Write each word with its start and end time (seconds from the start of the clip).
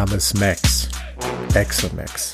Name 0.00 0.16
ist 0.16 0.40
Max. 0.40 0.88
Axel 1.54 1.90
Max. 1.94 2.32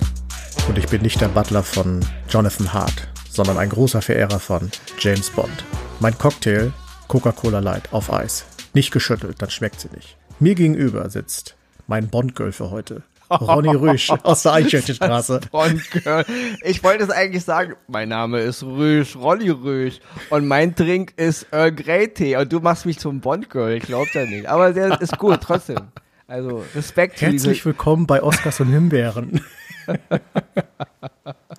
Und 0.68 0.78
ich 0.78 0.86
bin 0.86 1.02
nicht 1.02 1.20
der 1.20 1.26
Butler 1.26 1.64
von 1.64 1.98
Jonathan 2.28 2.72
Hart, 2.72 3.08
sondern 3.28 3.58
ein 3.58 3.70
großer 3.70 4.00
Verehrer 4.00 4.38
von 4.38 4.70
James 5.00 5.30
Bond. 5.30 5.64
Mein 5.98 6.16
Cocktail 6.16 6.72
Coca-Cola 7.08 7.58
Light 7.58 7.92
auf 7.92 8.12
Eis. 8.12 8.44
Nicht 8.72 8.92
geschüttelt, 8.92 9.42
dann 9.42 9.50
schmeckt 9.50 9.80
sie 9.80 9.88
nicht. 9.92 10.16
Mir 10.38 10.54
gegenüber 10.54 11.10
sitzt 11.10 11.56
mein 11.88 12.06
Bond-Girl 12.06 12.52
für 12.52 12.70
heute. 12.70 13.02
Ronny 13.30 13.74
Rüsch 13.74 14.10
aus 14.10 14.44
der 14.44 14.52
Eichhörnchenstraße. 14.52 15.40
Ich 16.62 16.84
wollte 16.84 17.02
es 17.02 17.10
eigentlich 17.10 17.42
sagen, 17.42 17.74
mein 17.88 18.10
Name 18.10 18.42
ist 18.42 18.62
Rüsch, 18.62 19.16
Ronny 19.16 19.50
Rüsch. 19.50 19.98
Und 20.30 20.46
mein 20.46 20.76
Drink 20.76 21.14
ist 21.16 21.48
Earl 21.50 21.72
Grey 21.72 22.14
Tee. 22.14 22.36
Und 22.36 22.52
du 22.52 22.60
machst 22.60 22.86
mich 22.86 23.00
zum 23.00 23.20
Bond-Girl. 23.20 23.72
Ich 23.72 23.82
glaub 23.82 24.06
da 24.14 24.24
nicht. 24.24 24.46
Aber 24.46 24.72
der 24.72 25.00
ist 25.00 25.18
gut, 25.18 25.40
trotzdem. 25.40 25.80
Also 26.28 26.64
Respekt. 26.74 27.20
Herzlich 27.20 27.64
willkommen 27.64 28.08
bei 28.08 28.20
Oscars 28.20 28.58
und 28.58 28.72
Himbeeren. 28.72 29.42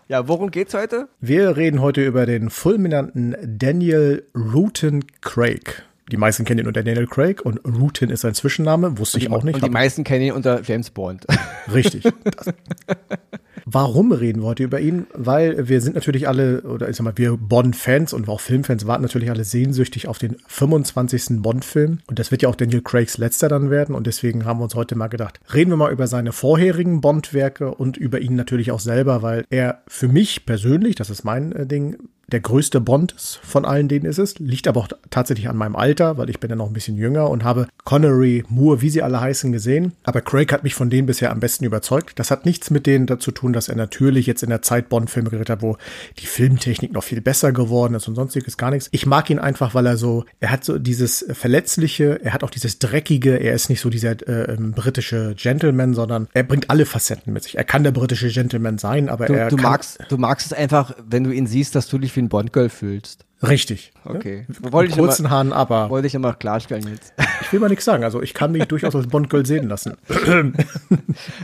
ja, 0.09 0.27
worum 0.27 0.51
geht's 0.51 0.73
heute? 0.73 1.07
Wir 1.21 1.55
reden 1.55 1.79
heute 1.81 2.05
über 2.05 2.25
den 2.25 2.49
fulminanten 2.49 3.37
Daniel 3.41 4.27
Rutan 4.35 5.05
Craig. 5.21 5.83
Die 6.11 6.17
meisten 6.17 6.43
kennen 6.43 6.59
ihn 6.59 6.67
unter 6.67 6.83
Daniel 6.83 7.07
Craig 7.07 7.45
und 7.45 7.59
Rutan 7.59 8.09
ist 8.09 8.21
sein 8.21 8.33
Zwischenname, 8.33 8.97
wusste 8.97 9.19
ich 9.19 9.31
auch 9.31 9.43
nicht. 9.43 9.55
Und 9.55 9.63
die 9.63 9.69
meisten 9.69 10.03
kennen 10.03 10.25
ihn 10.25 10.33
unter 10.33 10.61
James 10.61 10.89
Bond. 10.89 11.25
Richtig. 11.73 12.03
Warum 13.69 14.13
reden 14.13 14.43
wir 14.43 14.47
heute 14.47 14.63
über 14.63 14.79
ihn? 14.79 15.07
Weil 15.13 15.67
wir 15.67 15.81
sind 15.81 15.95
natürlich 15.95 16.25
alle, 16.29 16.61
oder 16.61 16.87
ich 16.87 16.95
sag 16.95 17.03
mal, 17.03 17.17
wir 17.17 17.35
Bond-Fans 17.35 18.13
und 18.13 18.29
auch 18.29 18.39
Filmfans 18.39 18.87
warten 18.87 19.01
natürlich 19.01 19.29
alle 19.29 19.43
sehnsüchtig 19.43 20.07
auf 20.07 20.19
den 20.19 20.37
25. 20.47 21.41
Bond-Film. 21.41 21.99
Und 22.07 22.17
das 22.17 22.31
wird 22.31 22.43
ja 22.43 22.47
auch 22.47 22.55
Daniel 22.55 22.81
Craigs 22.81 23.17
letzter 23.17 23.49
dann 23.49 23.69
werden. 23.69 23.93
Und 23.93 24.07
deswegen 24.07 24.45
haben 24.45 24.61
wir 24.61 24.63
uns 24.63 24.75
heute 24.75 24.95
mal 24.95 25.07
gedacht, 25.07 25.41
reden 25.53 25.69
wir 25.69 25.75
mal 25.75 25.91
über 25.91 26.07
seine 26.07 26.31
vorherigen 26.31 27.01
Bond-Werke 27.01 27.75
und 27.75 27.97
über 27.97 28.21
ihn 28.21 28.35
natürlich 28.35 28.71
auch 28.71 28.79
selber, 28.79 29.21
weil 29.21 29.43
er 29.49 29.81
für 29.85 30.07
mich 30.07 30.45
persönlich, 30.45 30.95
das 30.95 31.09
ist 31.09 31.25
mein 31.25 31.51
äh, 31.51 31.67
Ding, 31.67 31.97
der 32.31 32.41
größte 32.41 32.81
Bond 32.81 33.13
ist 33.13 33.39
von 33.41 33.63
allen, 33.63 33.87
denen 33.87 34.05
es 34.05 34.17
ist. 34.17 34.39
Liegt 34.39 34.67
aber 34.67 34.81
auch 34.81 34.89
tatsächlich 35.09 35.47
an 35.47 35.55
meinem 35.55 35.77
Alter, 35.77 36.17
weil 36.17 36.29
ich 36.29 36.41
bin 36.41 36.49
ja 36.49 36.57
noch 36.57 36.67
ein 36.67 36.73
bisschen 36.73 36.97
jünger 36.97 37.29
und 37.29 37.45
habe 37.45 37.67
Connery, 37.85 38.43
Moore, 38.49 38.81
wie 38.81 38.89
sie 38.89 39.01
alle 39.01 39.21
heißen, 39.21 39.53
gesehen. 39.53 39.93
Aber 40.03 40.19
Craig 40.19 40.51
hat 40.51 40.63
mich 40.65 40.75
von 40.75 40.89
denen 40.89 41.07
bisher 41.07 41.31
am 41.31 41.39
besten 41.39 41.63
überzeugt. 41.63 42.19
Das 42.19 42.29
hat 42.29 42.45
nichts 42.45 42.69
mit 42.69 42.85
denen 42.85 43.05
dazu 43.05 43.31
tun, 43.31 43.53
dass 43.53 43.69
er 43.69 43.77
natürlich 43.77 44.25
jetzt 44.25 44.43
in 44.43 44.49
der 44.49 44.61
Zeit 44.61 44.89
Bond-Filme 44.89 45.29
geredet 45.29 45.49
hat, 45.49 45.61
wo 45.61 45.77
die 46.19 46.25
Filmtechnik 46.25 46.91
noch 46.91 47.03
viel 47.03 47.21
besser 47.21 47.53
geworden 47.53 47.93
ist 47.93 48.09
und 48.09 48.15
sonstiges 48.15 48.57
gar 48.57 48.71
nichts. 48.71 48.89
Ich 48.91 49.05
mag 49.05 49.29
ihn 49.29 49.39
einfach, 49.39 49.73
weil 49.73 49.85
er 49.85 49.95
so, 49.95 50.25
er 50.41 50.51
hat 50.51 50.65
so 50.65 50.79
dieses 50.79 51.25
Verletzliche, 51.31 52.19
er 52.21 52.33
hat 52.33 52.43
auch 52.43 52.49
dieses 52.49 52.77
Dreckige, 52.79 53.37
er 53.37 53.53
ist 53.53 53.69
nicht 53.69 53.79
so 53.79 53.89
dieser 53.89 54.11
äh, 54.27 54.53
ähm, 54.53 54.73
britische 54.73 55.33
Gentleman, 55.37 55.93
sondern 55.93 56.27
er 56.33 56.43
bringt 56.43 56.69
alle 56.69 56.85
Facetten 56.85 57.31
mit 57.31 57.43
sich. 57.43 57.57
Er 57.57 57.63
kann 57.63 57.83
der 57.83 57.91
britische 57.91 58.27
Gentleman 58.27 58.79
sein, 58.79 59.07
aber 59.07 59.27
du, 59.27 59.33
er 59.33 59.47
du 59.47 59.55
magst, 59.55 59.99
du 60.09 60.17
magst 60.17 60.47
es 60.47 60.53
einfach, 60.53 60.93
wenn 61.07 61.23
du 61.23 61.31
ihn 61.31 61.47
siehst, 61.47 61.73
dass 61.73 61.87
du 61.87 61.97
dich 61.97 62.16
wie 62.17 62.21
ein 62.21 62.29
Bond-Girl 62.29 62.69
fühlst. 62.69 63.25
Richtig. 63.43 63.91
Okay. 64.03 64.45
Ja? 64.47 64.71
Wollte 64.71 64.91
ich 64.91 64.97
kurzen 64.97 65.25
immer, 65.25 65.35
Haaren, 65.35 65.53
aber. 65.53 65.89
Wollte 65.89 66.07
ich 66.07 66.15
immer 66.15 66.33
klarstellen 66.33 66.87
jetzt. 66.91 67.13
Ich 67.41 67.53
will 67.53 67.59
mal 67.59 67.69
nichts 67.69 67.85
sagen. 67.85 68.03
Also 68.03 68.21
ich 68.21 68.33
kann 68.33 68.51
mich 68.51 68.65
durchaus 68.65 68.95
als 68.95 69.07
Bond-Girl 69.07 69.45
sehen 69.45 69.69
lassen. 69.69 69.93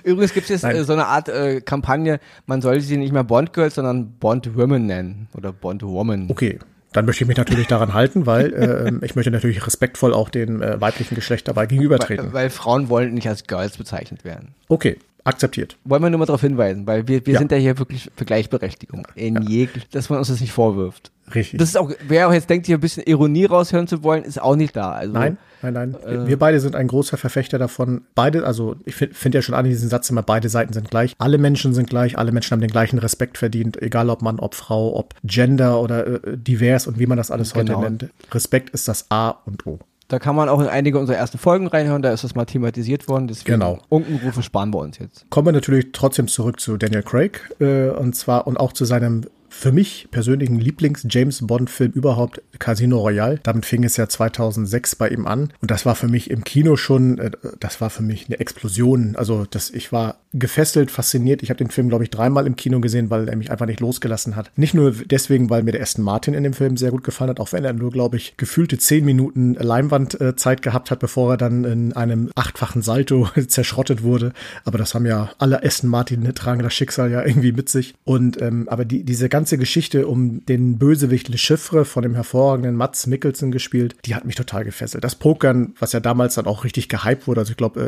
Übrigens 0.03 0.33
gibt 0.33 0.49
es 0.49 0.61
jetzt 0.61 0.63
äh, 0.63 0.83
so 0.83 0.93
eine 0.93 1.05
Art 1.05 1.29
äh, 1.29 1.61
Kampagne, 1.61 2.19
man 2.47 2.61
sollte 2.61 2.81
sie 2.81 2.97
nicht 2.97 3.13
mehr 3.13 3.23
Bond-Girl, 3.23 3.69
sondern 3.69 4.13
Bond-Woman 4.13 4.85
nennen. 4.85 5.27
Oder 5.37 5.53
Bond-Woman. 5.53 6.27
Okay. 6.29 6.59
Dann 6.93 7.05
möchte 7.05 7.23
ich 7.23 7.27
mich 7.27 7.37
natürlich 7.37 7.67
daran 7.67 7.93
halten, 7.93 8.25
weil 8.27 8.53
äh, 8.53 9.05
ich 9.05 9.15
möchte 9.15 9.31
natürlich 9.31 9.65
respektvoll 9.65 10.13
auch 10.13 10.29
dem 10.29 10.61
äh, 10.61 10.79
weiblichen 10.79 11.15
Geschlecht 11.15 11.47
dabei 11.47 11.65
gegenübertreten. 11.65 12.27
Weil, 12.27 12.33
weil 12.33 12.49
Frauen 12.51 12.89
wollen 12.89 13.15
nicht 13.15 13.27
als 13.27 13.45
Girls 13.45 13.77
bezeichnet 13.77 14.23
werden. 14.23 14.53
Okay, 14.67 14.97
akzeptiert. 15.23 15.77
Wollen 15.85 16.03
wir 16.03 16.09
nur 16.09 16.19
mal 16.19 16.25
darauf 16.25 16.41
hinweisen, 16.41 16.85
weil 16.85 17.07
wir, 17.07 17.25
wir 17.25 17.33
ja. 17.33 17.39
sind 17.39 17.51
ja 17.51 17.57
hier 17.57 17.79
wirklich 17.79 18.11
für 18.15 18.25
Gleichberechtigung. 18.25 19.07
In 19.15 19.35
ja. 19.35 19.41
jeglich, 19.41 19.87
dass 19.89 20.09
man 20.09 20.19
uns 20.19 20.27
das 20.27 20.41
nicht 20.41 20.51
vorwirft. 20.51 21.11
Richtig. 21.33 21.59
Das 21.59 21.69
ist 21.69 21.77
auch, 21.77 21.91
wer 22.07 22.27
auch 22.27 22.33
jetzt 22.33 22.49
denkt, 22.49 22.65
hier 22.65 22.77
ein 22.77 22.81
bisschen 22.81 23.03
Ironie 23.03 23.45
raushören 23.45 23.87
zu 23.87 24.03
wollen, 24.03 24.23
ist 24.23 24.41
auch 24.41 24.55
nicht 24.55 24.75
da. 24.75 24.91
Also, 24.91 25.13
nein, 25.13 25.37
nein, 25.61 25.73
nein. 25.73 25.95
Äh, 26.05 26.27
wir 26.27 26.37
beide 26.37 26.59
sind 26.59 26.75
ein 26.75 26.87
großer 26.87 27.17
Verfechter 27.17 27.57
davon. 27.57 28.01
Beide, 28.13 28.45
also 28.45 28.75
ich 28.85 28.95
finde 28.95 29.15
find 29.15 29.33
ja 29.33 29.41
schon 29.41 29.55
an 29.55 29.65
diesen 29.65 29.89
Satz 29.89 30.09
immer, 30.09 30.21
beide 30.21 30.49
Seiten 30.49 30.73
sind 30.73 30.89
gleich. 30.89 31.15
Alle 31.19 31.37
Menschen 31.37 31.73
sind 31.73 31.89
gleich, 31.89 32.17
alle 32.17 32.33
Menschen 32.33 32.51
haben 32.51 32.61
den 32.61 32.69
gleichen 32.69 32.99
Respekt 32.99 33.37
verdient, 33.37 33.81
egal 33.81 34.09
ob 34.09 34.21
Mann, 34.21 34.39
ob 34.39 34.53
Frau, 34.53 34.97
ob 34.97 35.13
Gender 35.23 35.79
oder 35.79 36.05
äh, 36.05 36.37
divers 36.37 36.87
und 36.87 36.99
wie 36.99 37.07
man 37.07 37.17
das 37.17 37.31
alles 37.31 37.53
genau. 37.53 37.77
heute 37.77 37.89
nennt. 37.89 38.09
Respekt 38.31 38.71
ist 38.71 38.87
das 38.89 39.09
A 39.09 39.29
und 39.45 39.65
O. 39.65 39.79
Da 40.13 40.19
kann 40.19 40.35
man 40.35 40.47
auch 40.47 40.59
in 40.59 40.67
einige 40.67 40.99
unserer 40.99 41.17
ersten 41.17 41.39
Folgen 41.39 41.65
reinhören, 41.65 42.03
da 42.03 42.13
ist 42.13 42.23
das 42.23 42.35
mal 42.35 42.45
thematisiert 42.45 43.07
worden. 43.07 43.27
Deswegen 43.27 43.53
genau. 43.53 43.79
Unkenrufe 43.89 44.43
sparen 44.43 44.71
wir 44.71 44.77
uns 44.77 44.99
jetzt. 44.99 45.25
Kommen 45.31 45.47
wir 45.47 45.53
natürlich 45.53 45.87
trotzdem 45.91 46.27
zurück 46.27 46.59
zu 46.59 46.77
Daniel 46.77 47.01
Craig 47.01 47.49
äh, 47.59 47.89
und 47.89 48.15
zwar 48.15 48.45
und 48.45 48.57
auch 48.57 48.73
zu 48.73 48.85
seinem 48.85 49.23
für 49.49 49.71
mich 49.71 50.09
persönlichen 50.11 50.59
Lieblings-James-Bond-Film 50.59 51.93
überhaupt, 51.93 52.43
Casino 52.59 52.99
Royale. 52.99 53.39
Damit 53.41 53.65
fing 53.65 53.83
es 53.83 53.97
ja 53.97 54.07
2006 54.07 54.97
bei 54.97 55.09
ihm 55.09 55.25
an. 55.25 55.51
Und 55.61 55.71
das 55.71 55.83
war 55.83 55.95
für 55.95 56.07
mich 56.07 56.29
im 56.29 56.43
Kino 56.43 56.75
schon, 56.75 57.17
äh, 57.17 57.31
das 57.59 57.81
war 57.81 57.89
für 57.89 58.03
mich 58.03 58.27
eine 58.27 58.39
Explosion. 58.39 59.15
Also 59.15 59.47
das, 59.49 59.71
ich 59.71 59.91
war 59.91 60.17
gefesselt, 60.33 60.91
fasziniert. 60.91 61.43
Ich 61.43 61.49
habe 61.49 61.57
den 61.57 61.69
Film, 61.69 61.89
glaube 61.89 62.03
ich, 62.03 62.09
dreimal 62.09 62.47
im 62.47 62.55
Kino 62.55 62.79
gesehen, 62.79 63.09
weil 63.09 63.29
er 63.29 63.35
mich 63.35 63.51
einfach 63.51 63.67
nicht 63.67 63.79
losgelassen 63.79 64.35
hat. 64.35 64.51
Nicht 64.55 64.73
nur 64.73 64.91
deswegen, 64.91 65.49
weil 65.49 65.63
mir 65.63 65.71
der 65.71 65.81
Aston 65.81 66.03
Martin 66.03 66.33
in 66.33 66.43
dem 66.43 66.53
Film 66.53 66.75
sehr 66.75 66.91
gut 66.91 67.03
gefallen 67.03 67.29
hat, 67.29 67.39
auch 67.39 67.51
wenn 67.53 67.63
er 67.63 67.73
nur, 67.73 67.91
glaube 67.91 68.17
ich, 68.17 68.35
gefühlte 68.37 68.77
zehn 68.77 69.05
Minuten 69.05 69.53
Leinwandzeit 69.53 70.61
gehabt 70.61 70.91
hat, 70.91 70.99
bevor 70.99 71.33
er 71.33 71.37
dann 71.37 71.63
in 71.63 71.93
einem 71.93 72.31
achtfachen 72.35 72.81
Salto 72.81 73.29
zerschrottet 73.47 74.03
wurde. 74.03 74.33
Aber 74.65 74.77
das 74.77 74.95
haben 74.95 75.05
ja 75.05 75.31
alle 75.37 75.63
Aston 75.63 75.89
Martin 75.89 76.23
tragen 76.33 76.63
das 76.63 76.73
Schicksal 76.73 77.11
ja 77.11 77.23
irgendwie 77.23 77.51
mit 77.51 77.69
sich. 77.69 77.93
Und 78.03 78.41
ähm, 78.41 78.67
aber 78.69 78.85
die, 78.85 79.03
diese 79.03 79.29
ganze 79.29 79.57
Geschichte 79.57 80.07
um 80.07 80.45
den 80.45 80.79
Bösewicht 80.79 81.29
Le 81.29 81.37
Chiffre 81.37 81.85
von 81.85 82.03
dem 82.03 82.15
hervorragenden 82.15 82.75
Mats 82.75 83.05
Mikkelsen 83.07 83.51
gespielt, 83.51 83.95
die 84.05 84.15
hat 84.15 84.25
mich 84.25 84.35
total 84.35 84.63
gefesselt. 84.63 85.03
Das 85.03 85.15
Pokern, 85.15 85.73
was 85.79 85.91
ja 85.91 85.99
damals 85.99 86.35
dann 86.35 86.47
auch 86.47 86.63
richtig 86.63 86.89
gehypt 86.89 87.27
wurde, 87.27 87.41
also 87.41 87.51
ich 87.51 87.57
glaube, 87.57 87.79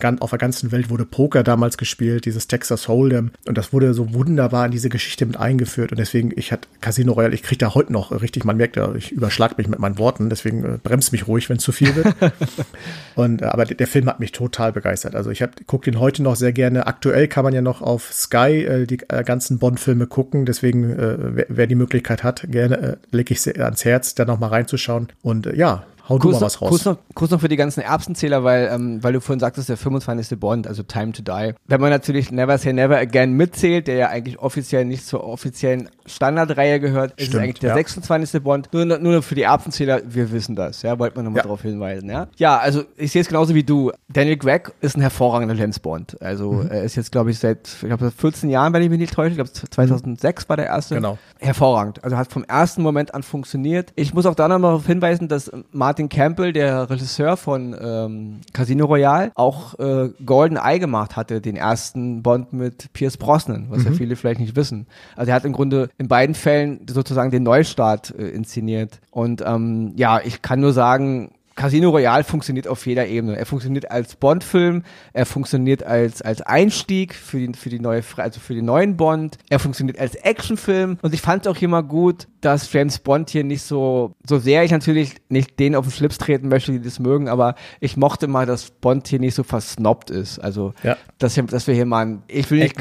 äh, 0.00 0.16
auf 0.20 0.30
der 0.30 0.38
ganzen 0.38 0.70
Welt 0.70 0.90
wurde 0.90 1.04
Poker 1.04 1.42
damals 1.42 1.76
gespielt, 1.76 1.87
dieses 1.96 2.48
Texas 2.48 2.88
Hold'em 2.88 3.30
und 3.46 3.58
das 3.58 3.72
wurde 3.72 3.94
so 3.94 4.14
wunderbar 4.14 4.66
in 4.66 4.72
diese 4.72 4.88
Geschichte 4.88 5.26
mit 5.26 5.36
eingeführt 5.36 5.90
und 5.92 5.98
deswegen, 5.98 6.32
ich 6.36 6.52
hatte 6.52 6.68
Casino 6.80 7.12
Royale, 7.12 7.34
ich 7.34 7.42
kriege 7.42 7.58
da 7.58 7.74
heute 7.74 7.92
noch 7.92 8.12
richtig, 8.12 8.44
man 8.44 8.56
merkt 8.56 8.76
ja, 8.76 8.94
ich 8.94 9.12
überschlag 9.12 9.58
mich 9.58 9.68
mit 9.68 9.78
meinen 9.78 9.98
Worten, 9.98 10.30
deswegen 10.30 10.64
äh, 10.64 10.78
bremst 10.82 11.12
mich 11.12 11.26
ruhig, 11.26 11.48
wenn 11.48 11.56
es 11.56 11.64
zu 11.64 11.72
viel 11.72 11.94
wird. 11.94 12.14
und 13.14 13.42
äh, 13.42 13.46
aber 13.46 13.64
der, 13.64 13.76
der, 13.76 13.86
Film 13.86 14.06
hat 14.06 14.20
mich 14.20 14.32
total 14.32 14.72
begeistert. 14.72 15.14
Also 15.14 15.30
ich 15.30 15.42
gucke 15.66 15.90
den 15.90 15.98
heute 15.98 16.22
noch 16.22 16.36
sehr 16.36 16.52
gerne. 16.52 16.86
Aktuell 16.86 17.26
kann 17.28 17.44
man 17.44 17.54
ja 17.54 17.62
noch 17.62 17.82
auf 17.82 18.12
Sky 18.12 18.64
äh, 18.64 18.86
die 18.86 19.00
äh, 19.08 19.24
ganzen 19.24 19.58
Bond-Filme 19.58 20.06
gucken, 20.06 20.46
deswegen 20.46 20.90
äh, 20.90 21.16
wer, 21.18 21.46
wer, 21.48 21.66
die 21.66 21.74
Möglichkeit 21.74 22.22
hat, 22.22 22.44
gerne 22.50 22.78
äh, 22.78 22.96
lege 23.10 23.34
ich 23.34 23.46
ans 23.60 23.84
Herz, 23.84 24.14
da 24.14 24.24
noch 24.24 24.38
mal 24.38 24.48
reinzuschauen. 24.48 25.08
Und 25.22 25.46
ja, 25.54 25.84
Hau 26.08 26.18
kurz 26.18 26.36
du 26.36 26.40
mal 26.40 26.46
was 26.46 26.62
raus. 26.62 26.68
Kurz 26.70 26.84
noch, 26.84 26.96
kurz 27.14 27.30
noch 27.30 27.40
für 27.40 27.48
die 27.48 27.56
ganzen 27.56 27.80
Erbsenzähler, 27.80 28.42
weil, 28.42 28.70
ähm, 28.72 29.02
weil 29.02 29.12
du 29.12 29.20
vorhin 29.20 29.40
sagtest, 29.40 29.68
der 29.68 29.76
25. 29.76 30.38
Bond, 30.38 30.66
also 30.66 30.82
Time 30.82 31.12
to 31.12 31.22
Die. 31.22 31.54
Wenn 31.66 31.80
man 31.80 31.90
natürlich 31.90 32.32
Never 32.32 32.56
Say 32.56 32.72
Never 32.72 32.96
Again 32.96 33.32
mitzählt, 33.32 33.88
der 33.88 33.96
ja 33.96 34.08
eigentlich 34.08 34.38
offiziell 34.38 34.84
nicht 34.84 35.06
zur 35.06 35.24
offiziellen 35.24 35.90
Standardreihe 36.06 36.80
gehört, 36.80 37.12
Stimmt, 37.12 37.28
ist 37.28 37.34
es 37.34 37.40
eigentlich 37.40 37.58
der 37.60 37.70
ja. 37.70 37.74
26. 37.74 38.42
Bond. 38.42 38.70
Nur, 38.72 38.86
nur 38.86 39.22
für 39.22 39.34
die 39.34 39.42
Erbsenzähler, 39.42 40.00
wir 40.06 40.32
wissen 40.32 40.56
das, 40.56 40.82
ja, 40.82 40.98
wollte 40.98 41.16
man 41.16 41.26
nochmal 41.26 41.38
ja. 41.38 41.42
darauf 41.42 41.62
hinweisen, 41.62 42.08
ja. 42.08 42.28
Ja, 42.36 42.58
also 42.58 42.84
ich 42.96 43.12
sehe 43.12 43.20
es 43.20 43.28
genauso 43.28 43.54
wie 43.54 43.64
du. 43.64 43.92
Daniel 44.08 44.38
Gregg 44.38 44.70
ist 44.80 44.96
ein 44.96 45.02
hervorragender 45.02 45.54
James 45.54 45.78
Bond. 45.78 46.20
Also 46.22 46.52
mhm. 46.52 46.70
er 46.70 46.84
ist 46.84 46.96
jetzt, 46.96 47.12
glaube 47.12 47.30
ich, 47.30 47.38
seit, 47.38 47.68
ich 47.68 47.88
glaube, 47.88 48.10
14 48.10 48.48
Jahren, 48.48 48.72
wenn 48.72 48.82
ich 48.82 48.88
mich 48.88 48.98
nicht 48.98 49.12
täusche, 49.12 49.30
ich 49.30 49.36
glaube 49.36 49.52
2006 49.52 50.44
mhm. 50.44 50.48
war 50.48 50.56
der 50.56 50.66
erste. 50.66 50.94
Genau. 50.94 51.18
Hervorragend. 51.38 52.02
Also 52.02 52.16
hat 52.16 52.32
vom 52.32 52.44
ersten 52.44 52.82
Moment 52.82 53.14
an 53.14 53.22
funktioniert. 53.22 53.92
Ich 53.94 54.14
muss 54.14 54.26
auch 54.26 54.34
da 54.34 54.48
nochmal 54.48 54.70
darauf 54.70 54.86
hinweisen, 54.86 55.28
dass 55.28 55.50
Martin 55.70 55.97
Martin 55.98 56.08
Campbell, 56.10 56.52
der 56.52 56.90
Regisseur 56.90 57.36
von 57.36 57.76
ähm, 57.80 58.40
Casino 58.52 58.86
Royale, 58.86 59.32
auch 59.34 59.76
äh, 59.80 60.10
Golden 60.24 60.56
Eye 60.56 60.78
gemacht 60.78 61.16
hatte, 61.16 61.40
den 61.40 61.56
ersten 61.56 62.22
Bond 62.22 62.52
mit 62.52 62.92
Pierce 62.92 63.16
Brosnan, 63.16 63.66
was 63.68 63.80
mhm. 63.80 63.86
ja 63.86 63.92
viele 63.94 64.14
vielleicht 64.14 64.38
nicht 64.38 64.54
wissen. 64.54 64.86
Also 65.16 65.30
er 65.30 65.34
hat 65.34 65.44
im 65.44 65.52
Grunde 65.52 65.88
in 65.98 66.06
beiden 66.06 66.36
Fällen 66.36 66.86
sozusagen 66.88 67.32
den 67.32 67.42
Neustart 67.42 68.14
äh, 68.16 68.28
inszeniert. 68.28 69.00
Und 69.10 69.42
ähm, 69.44 69.94
ja, 69.96 70.20
ich 70.22 70.40
kann 70.40 70.60
nur 70.60 70.72
sagen, 70.72 71.32
Casino 71.58 71.90
Royale 71.90 72.22
funktioniert 72.22 72.68
auf 72.68 72.86
jeder 72.86 73.08
Ebene. 73.08 73.36
Er 73.36 73.44
funktioniert 73.44 73.90
als 73.90 74.14
Bond-Film, 74.14 74.84
er 75.12 75.26
funktioniert 75.26 75.82
als, 75.82 76.22
als 76.22 76.40
Einstieg 76.40 77.16
für 77.16 77.38
die, 77.38 77.52
für 77.52 77.68
die 77.68 77.80
neue, 77.80 78.00
also 78.16 78.38
für 78.38 78.54
den 78.54 78.64
neuen 78.64 78.96
Bond, 78.96 79.38
er 79.50 79.58
funktioniert 79.58 79.98
als 79.98 80.14
Actionfilm 80.14 80.98
und 81.02 81.12
ich 81.12 81.20
fand 81.20 81.44
es 81.44 81.50
auch 81.50 81.60
immer 81.60 81.82
gut, 81.82 82.28
dass 82.42 82.72
James 82.72 83.00
Bond 83.00 83.30
hier 83.30 83.42
nicht 83.42 83.62
so, 83.62 84.14
so 84.24 84.38
sehr 84.38 84.62
ich 84.62 84.70
natürlich 84.70 85.16
nicht 85.30 85.58
denen 85.58 85.74
auf 85.74 85.84
den 85.84 85.90
Schlips 85.90 86.18
treten 86.18 86.46
möchte, 86.46 86.70
die 86.70 86.80
das 86.80 87.00
mögen, 87.00 87.28
aber 87.28 87.56
ich 87.80 87.96
mochte 87.96 88.28
mal, 88.28 88.46
dass 88.46 88.70
Bond 88.70 89.08
hier 89.08 89.18
nicht 89.18 89.34
so 89.34 89.42
versnobbt 89.42 90.10
ist. 90.10 90.38
Also, 90.38 90.74
ja. 90.84 90.96
dass, 91.18 91.34
wir, 91.34 91.42
dass 91.42 91.66
wir 91.66 91.74
hier 91.74 91.86
mal, 91.86 92.20
ich 92.28 92.48
will 92.52 92.60
nicht, 92.60 92.80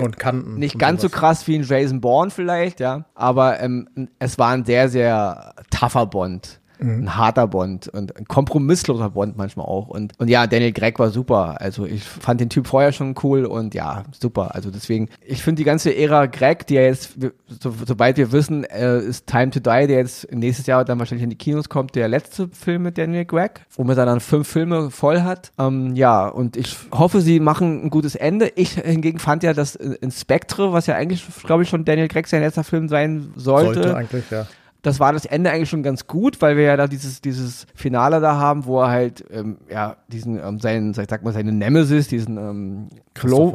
nicht 0.55 0.77
ganz 0.77 1.01
so 1.01 1.09
krass 1.09 1.47
wie 1.47 1.55
ein 1.55 1.63
Jason 1.63 1.99
Bourne 1.99 2.29
vielleicht, 2.29 2.79
ja, 2.79 3.05
aber 3.15 3.59
ähm, 3.59 4.09
es 4.19 4.37
war 4.37 4.51
ein 4.51 4.65
sehr, 4.65 4.87
sehr 4.89 5.55
tougher 5.71 6.05
Bond. 6.05 6.59
Mhm. 6.79 7.03
ein 7.03 7.15
harter 7.15 7.47
Bond 7.47 7.87
und 7.87 8.15
ein 8.15 8.25
kompromissloser 8.25 9.11
Bond 9.11 9.37
manchmal 9.37 9.65
auch. 9.65 9.87
Und, 9.87 10.13
und 10.19 10.27
ja, 10.29 10.47
Daniel 10.47 10.71
Gregg 10.71 10.99
war 10.99 11.09
super. 11.09 11.59
Also 11.59 11.85
ich 11.85 12.03
fand 12.03 12.41
den 12.41 12.49
Typ 12.49 12.67
vorher 12.67 12.91
schon 12.91 13.15
cool 13.23 13.45
und 13.45 13.73
ja, 13.73 14.03
super. 14.19 14.55
Also 14.55 14.71
deswegen, 14.71 15.09
ich 15.25 15.43
finde 15.43 15.59
die 15.61 15.63
ganze 15.63 15.95
Ära 15.95 16.25
Gregg, 16.27 16.65
die 16.67 16.75
ja 16.75 16.81
jetzt, 16.81 17.15
so, 17.61 17.73
sobald 17.85 18.17
wir 18.17 18.31
wissen, 18.31 18.63
äh, 18.65 18.99
ist 18.99 19.27
Time 19.27 19.51
to 19.51 19.59
Die, 19.59 19.87
der 19.87 19.97
jetzt 19.97 20.31
nächstes 20.31 20.65
Jahr 20.67 20.85
dann 20.85 20.99
wahrscheinlich 20.99 21.23
in 21.23 21.29
die 21.29 21.37
Kinos 21.37 21.69
kommt, 21.69 21.95
der 21.95 22.07
letzte 22.07 22.49
Film 22.49 22.83
mit 22.83 22.97
Daniel 22.97 23.25
Gregg, 23.25 23.61
womit 23.75 23.97
er 23.97 24.05
dann 24.05 24.19
fünf 24.19 24.47
Filme 24.47 24.91
voll 24.91 25.21
hat. 25.21 25.51
Ähm, 25.57 25.95
ja, 25.95 26.27
und 26.27 26.57
ich 26.57 26.75
hoffe, 26.91 27.21
sie 27.21 27.39
machen 27.39 27.85
ein 27.85 27.89
gutes 27.89 28.15
Ende. 28.15 28.51
Ich 28.55 28.71
hingegen 28.71 29.19
fand 29.19 29.43
ja, 29.43 29.53
dass 29.53 29.75
in 29.75 30.11
Spectre, 30.11 30.73
was 30.73 30.87
ja 30.87 30.95
eigentlich, 30.95 31.25
glaube 31.43 31.63
ich, 31.63 31.69
schon 31.69 31.85
Daniel 31.85 32.07
Gregg 32.07 32.27
sein 32.27 32.41
letzter 32.41 32.63
Film 32.63 32.87
sein 32.87 33.31
sollte, 33.35 33.73
sollte 33.83 33.95
eigentlich, 33.95 34.29
ja 34.29 34.47
das 34.81 34.99
war 34.99 35.13
das 35.13 35.25
Ende 35.25 35.51
eigentlich 35.51 35.69
schon 35.69 35.83
ganz 35.83 36.07
gut, 36.07 36.41
weil 36.41 36.55
wir 36.57 36.63
ja 36.63 36.77
da 36.77 36.87
dieses, 36.87 37.21
dieses 37.21 37.65
Finale 37.73 38.21
da 38.21 38.37
haben, 38.37 38.65
wo 38.65 38.81
er 38.81 38.89
halt, 38.89 39.23
ähm, 39.31 39.57
ja, 39.69 39.97
diesen, 40.07 40.39
ähm, 40.39 40.59
seinen, 40.59 40.93
sag 40.93 41.23
mal, 41.23 41.33
seine 41.33 41.51
Nemesis, 41.51 42.07
diesen, 42.07 42.37
ähm, 42.37 42.89
Klo, 43.13 43.51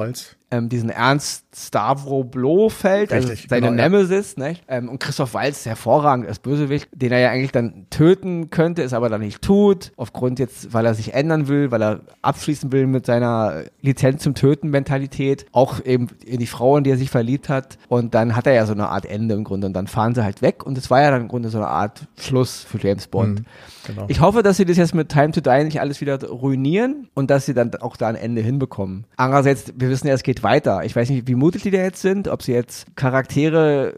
ähm, 0.53 0.69
diesen 0.69 0.91
Ernst 0.91 1.47
Stavro 1.55 2.25
Blofeld, 2.25 3.13
also 3.13 3.33
seine 3.49 3.69
genau, 3.69 3.83
Nemesis, 3.83 4.37
ja. 4.37 4.49
nicht? 4.49 4.63
Ähm, 4.69 4.89
und 4.89 5.01
Christoph 5.01 5.35
Walz, 5.35 5.67
hervorragend 5.67 6.27
als 6.27 6.39
Bösewicht, 6.39 6.89
den 6.93 7.11
er 7.11 7.21
ja 7.21 7.31
eigentlich 7.31 7.53
dann 7.53 7.87
töten 7.91 8.51
könnte, 8.51 8.83
es 8.83 8.93
aber 8.93 9.09
dann 9.09 9.23
nicht 9.23 9.43
tut, 9.43 9.93
aufgrund 9.97 10.39
jetzt, 10.39 10.73
weil 10.73 10.87
er 10.87 10.95
sich 10.95 11.15
ändern 11.15 11.49
will, 11.49 11.71
weil 11.71 11.83
er 11.83 12.01
abschließen 12.21 12.71
will 12.71 12.87
mit 12.87 13.07
seiner 13.07 13.65
Lizenz 13.81 14.23
zum 14.23 14.35
Töten-Mentalität, 14.35 15.47
auch 15.53 15.83
eben 15.85 16.09
in 16.25 16.39
die 16.39 16.47
Frau, 16.47 16.77
in 16.77 16.85
die 16.85 16.91
er 16.91 16.99
sich 16.99 17.11
verliebt 17.11 17.49
hat. 17.49 17.79
Und 17.89 18.15
dann 18.15 18.37
hat 18.37 18.47
er 18.47 18.53
ja 18.53 18.67
so 18.67 18.73
eine 18.73 18.89
Art 18.89 19.07
Ende 19.07 19.35
im 19.35 19.45
Grunde 19.45 19.67
und 19.67 19.73
dann 19.73 19.87
fahren 19.87 20.15
sie 20.15 20.23
halt 20.23 20.43
weg 20.43 20.65
und 20.67 20.77
es 20.77 20.91
war 20.91 21.01
ja 21.01 21.11
dann 21.11 21.23
im 21.23 21.29
Grunde 21.29 21.49
so 21.49 21.59
eine 21.59 21.69
Art 21.69 22.07
Schluss 22.19 22.63
für 22.63 22.79
James 22.79 23.09
Bond. 23.09 23.41
Mhm, 23.41 23.45
genau. 23.87 24.07
Ich 24.09 24.21
hoffe, 24.21 24.43
dass 24.43 24.57
sie 24.57 24.65
das 24.65 24.77
jetzt 24.77 24.95
mit 24.95 25.09
Time 25.09 25.33
to 25.33 25.41
Die 25.41 25.65
nicht 25.65 25.81
alles 25.81 26.01
wieder 26.01 26.23
ruinieren 26.25 27.09
und 27.15 27.31
dass 27.31 27.47
sie 27.47 27.55
dann 27.55 27.75
auch 27.77 27.97
da 27.97 28.09
ein 28.09 28.15
Ende 28.15 28.43
hinbekommen. 28.43 29.05
Andererseits, 29.17 29.73
wir 29.77 29.89
wissen 29.89 30.07
ja, 30.07 30.15
es 30.15 30.23
geht 30.23 30.43
weiter. 30.43 30.85
Ich 30.85 30.95
weiß 30.95 31.11
nicht, 31.11 31.29
wie 31.29 31.35
mutig 31.35 31.63
die 31.63 31.71
da 31.71 31.79
jetzt 31.79 32.03
sind, 32.03 32.29
ob 32.29 32.43
sie 32.43 32.53
jetzt 32.53 32.97
Charaktere, 32.97 33.95